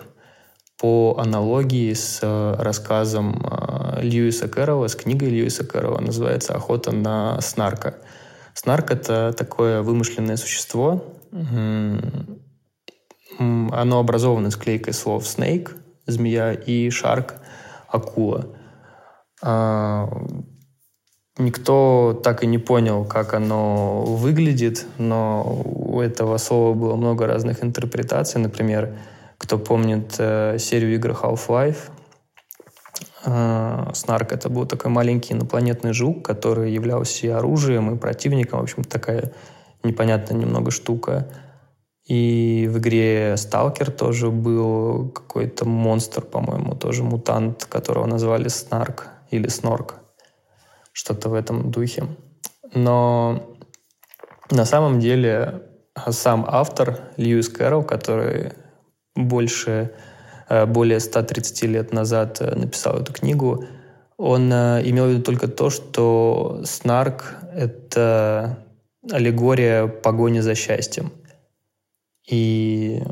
по 0.79 1.17
аналогии 1.19 1.93
с 1.93 2.21
э, 2.23 2.55
рассказом 2.59 3.43
э, 3.43 4.03
Льюиса 4.03 4.49
Кэрролла, 4.49 4.89
с 4.89 4.95
книгой 4.95 5.31
Льюиса 5.31 5.65
Кэрролла, 5.65 6.01
называется 6.01 6.55
«Охота 6.55 6.93
на 6.93 7.41
снарка». 7.41 7.95
Снарк— 8.53 8.91
это 8.93 9.33
такое 9.37 9.83
вымышленное 9.83 10.37
существо. 10.37 11.05
Оно 13.39 13.99
образовано 13.99 14.51
склейкой 14.51 14.95
слов 14.95 15.25
«snake»— 15.25 15.71
змея 16.07 16.53
и 16.53 16.89
«shark»— 16.89 17.35
акула. 17.89 18.57
Никто 21.39 22.19
так 22.25 22.43
и 22.43 22.47
не 22.47 22.57
понял, 22.57 23.05
как 23.05 23.35
оно 23.35 24.03
выглядит, 24.05 24.87
но 24.97 25.63
у 25.65 26.01
этого 26.01 26.39
слова 26.39 26.73
было 26.73 26.97
много 26.97 27.27
разных 27.27 27.63
интерпретаций. 27.63 28.41
Например, 28.41 28.97
кто 29.37 29.59
помнит 29.59 30.15
э, 30.19 30.57
серию 30.59 30.95
игр 30.95 31.11
Half-Life, 31.11 31.91
э, 33.27 33.91
Снарк 33.93 34.33
это 34.33 34.49
был 34.49 34.65
такой 34.65 34.91
маленький 34.91 35.35
инопланетный 35.35 35.93
жук, 35.93 36.25
который 36.25 36.73
являлся 36.73 37.27
и 37.27 37.31
оружием, 37.31 37.95
и 37.95 37.99
противником. 37.99 38.61
В 38.61 38.63
общем, 38.63 38.83
такая 38.83 39.35
непонятная 39.83 40.39
немного 40.39 40.71
штука. 40.71 41.29
И 42.07 42.67
в 42.73 42.79
игре 42.79 43.37
Сталкер 43.37 43.91
тоже 43.91 44.31
был 44.31 45.11
какой-то 45.11 45.69
монстр, 45.69 46.23
по-моему, 46.23 46.77
тоже 46.77 47.03
мутант, 47.03 47.67
которого 47.67 48.07
назвали 48.07 48.49
Снарк 48.49 49.09
или 49.31 49.49
Снорк. 49.49 49.97
Что-то 50.97 51.29
в 51.29 51.35
этом 51.35 51.71
духе. 51.71 52.07
Но 52.73 53.59
на 54.51 54.65
самом 54.65 54.99
деле 54.99 55.63
сам 56.09 56.47
автор 56.49 57.01
Льюис 57.19 57.51
Кэрролл, 57.51 57.85
который 57.85 58.53
больше, 59.15 59.93
э, 60.49 60.65
более 60.65 61.01
130 61.01 61.67
лет 61.67 61.93
назад 61.93 62.41
э, 62.41 62.55
написал 62.55 62.97
эту 62.97 63.13
книгу, 63.13 63.67
он 64.17 64.51
э, 64.51 64.81
имел 64.89 65.05
в 65.05 65.11
виду 65.11 65.23
только 65.23 65.49
то, 65.49 65.69
что 65.69 66.63
снарк— 66.65 67.37
это 67.55 68.65
аллегория 69.13 69.89
погони 69.89 70.41
за 70.41 70.55
счастьем. 70.55 71.13
И 72.27 73.03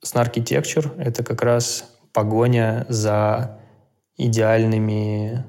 снаркитектур— 0.00 0.94
это 0.96 1.24
как 1.24 1.42
раз 1.42 1.90
погоня 2.12 2.86
за 2.88 3.58
идеальными, 4.16 5.44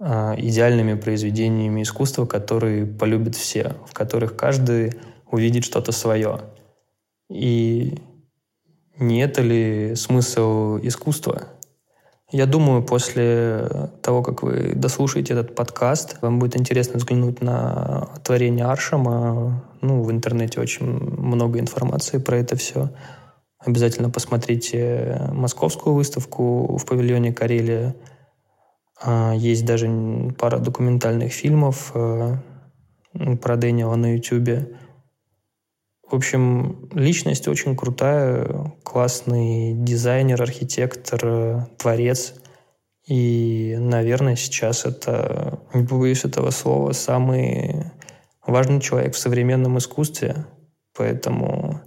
идеальными 0.00 0.94
произведениями 0.94 1.82
искусства, 1.82 2.26
которые 2.26 2.86
полюбят 2.86 3.36
все, 3.36 3.76
в 3.86 3.94
которых 3.94 4.36
каждый 4.36 4.94
увидит 5.30 5.64
что-то 5.64 5.92
свое. 5.92 6.40
И 7.30 7.98
не 8.98 9.22
это 9.22 9.42
ли 9.42 9.94
смысл 9.96 10.78
искусства? 10.82 11.48
Я 12.30 12.46
думаю, 12.46 12.82
после 12.82 13.90
того, 14.02 14.22
как 14.22 14.42
вы 14.42 14.72
дослушаете 14.74 15.34
этот 15.34 15.54
подкаст, 15.54 16.16
вам 16.20 16.38
будет 16.38 16.56
интересно 16.56 16.98
взглянуть 16.98 17.40
на 17.40 18.08
творение 18.24 18.64
Аршама. 18.64 19.64
Ну, 19.80 20.02
в 20.02 20.10
интернете 20.10 20.60
очень 20.60 20.84
много 20.86 21.60
информации 21.60 22.18
про 22.18 22.38
это 22.38 22.56
все. 22.56 22.90
Обязательно 23.58 24.10
посмотрите 24.10 25.28
московскую 25.32 25.94
выставку 25.94 26.76
в 26.76 26.84
павильоне 26.84 27.32
Карелия. 27.32 27.94
А, 29.00 29.32
есть 29.34 29.64
даже 29.64 29.88
пара 30.38 30.58
документальных 30.58 31.32
фильмов 31.32 31.92
э, 31.94 32.36
про 33.40 33.56
Дэниела 33.56 33.96
на 33.96 34.14
Ютубе. 34.14 34.76
В 36.08 36.14
общем, 36.14 36.88
личность 36.92 37.48
очень 37.48 37.76
крутая, 37.76 38.72
классный 38.82 39.72
дизайнер, 39.74 40.40
архитектор, 40.40 41.66
творец. 41.78 42.34
И, 43.06 43.76
наверное, 43.78 44.36
сейчас 44.36 44.84
это, 44.84 45.60
не 45.72 45.86
побоюсь 45.86 46.24
этого 46.24 46.50
слова, 46.50 46.92
самый 46.92 47.90
важный 48.46 48.80
человек 48.80 49.14
в 49.14 49.18
современном 49.18 49.78
искусстве. 49.78 50.46
Поэтому 50.96 51.80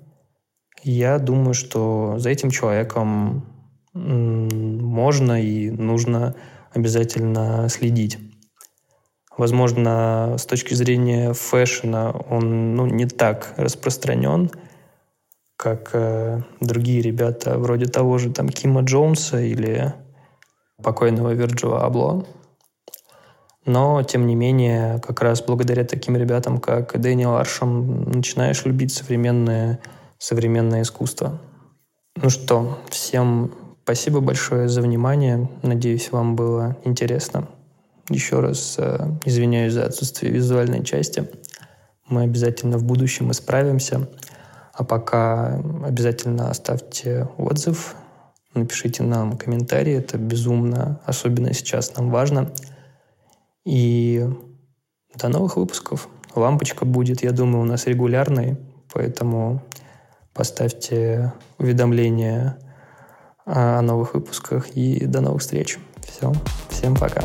я 0.83 1.17
думаю, 1.19 1.53
что 1.53 2.15
за 2.17 2.29
этим 2.29 2.49
человеком 2.49 3.45
можно 3.93 5.41
и 5.41 5.69
нужно 5.71 6.35
обязательно 6.77 7.67
следить. 7.69 8.17
Возможно, 9.37 10.35
с 10.37 10.45
точки 10.45 10.73
зрения 10.73 11.33
фэшена 11.33 12.11
он 12.11 12.75
ну, 12.75 12.87
не 12.87 13.05
так 13.05 13.53
распространен, 13.57 14.49
как 15.57 15.91
э, 15.93 16.41
другие 16.59 17.01
ребята 17.01 17.59
вроде 17.59 17.85
того 17.85 18.17
же 18.17 18.31
там 18.31 18.49
Кима 18.49 18.81
Джонса 18.81 19.39
или 19.39 19.93
покойного 20.81 21.33
Вирджила 21.33 21.83
Абло. 21.83 22.25
Но, 23.65 24.01
тем 24.01 24.25
не 24.27 24.35
менее, 24.35 24.99
как 25.05 25.21
раз 25.21 25.41
благодаря 25.41 25.83
таким 25.83 26.15
ребятам, 26.15 26.59
как 26.59 26.99
Дэниел 26.99 27.35
Аршем, 27.35 28.03
начинаешь 28.03 28.65
любить 28.65 28.93
современное, 28.93 29.79
современное 30.17 30.83
искусство. 30.83 31.41
Ну 32.15 32.29
что, 32.29 32.79
всем 32.89 33.51
спасибо 33.87 34.19
большое 34.19 34.67
за 34.67 34.81
внимание. 34.81 35.49
Надеюсь, 35.63 36.11
вам 36.11 36.35
было 36.35 36.75
интересно. 36.83 37.47
Еще 38.09 38.41
раз 38.41 38.75
э, 38.77 38.99
извиняюсь 39.23 39.71
за 39.71 39.85
отсутствие 39.85 40.29
визуальной 40.29 40.83
части. 40.83 41.29
Мы 42.09 42.23
обязательно 42.23 42.77
в 42.77 42.83
будущем 42.83 43.31
исправимся. 43.31 44.09
А 44.73 44.83
пока 44.83 45.55
обязательно 45.85 46.49
оставьте 46.49 47.29
отзыв, 47.37 47.95
напишите 48.53 49.03
нам 49.03 49.37
комментарии. 49.37 49.93
Это 49.93 50.17
безумно, 50.17 50.99
особенно 51.05 51.53
сейчас 51.53 51.95
нам 51.95 52.09
важно. 52.09 52.51
И 53.63 54.27
до 55.15 55.29
новых 55.29 55.55
выпусков. 55.55 56.09
Лампочка 56.35 56.83
будет, 56.83 57.23
я 57.23 57.31
думаю, 57.31 57.61
у 57.61 57.65
нас 57.65 57.87
регулярной, 57.87 58.57
поэтому 58.91 59.63
поставьте 60.33 61.31
уведомления 61.57 62.57
о 63.47 63.81
новых 63.81 64.13
выпусках 64.13 64.69
и 64.75 65.05
до 65.05 65.21
новых 65.21 65.41
встреч. 65.41 65.79
Все, 66.05 66.33
всем 66.69 66.95
пока. 66.95 67.23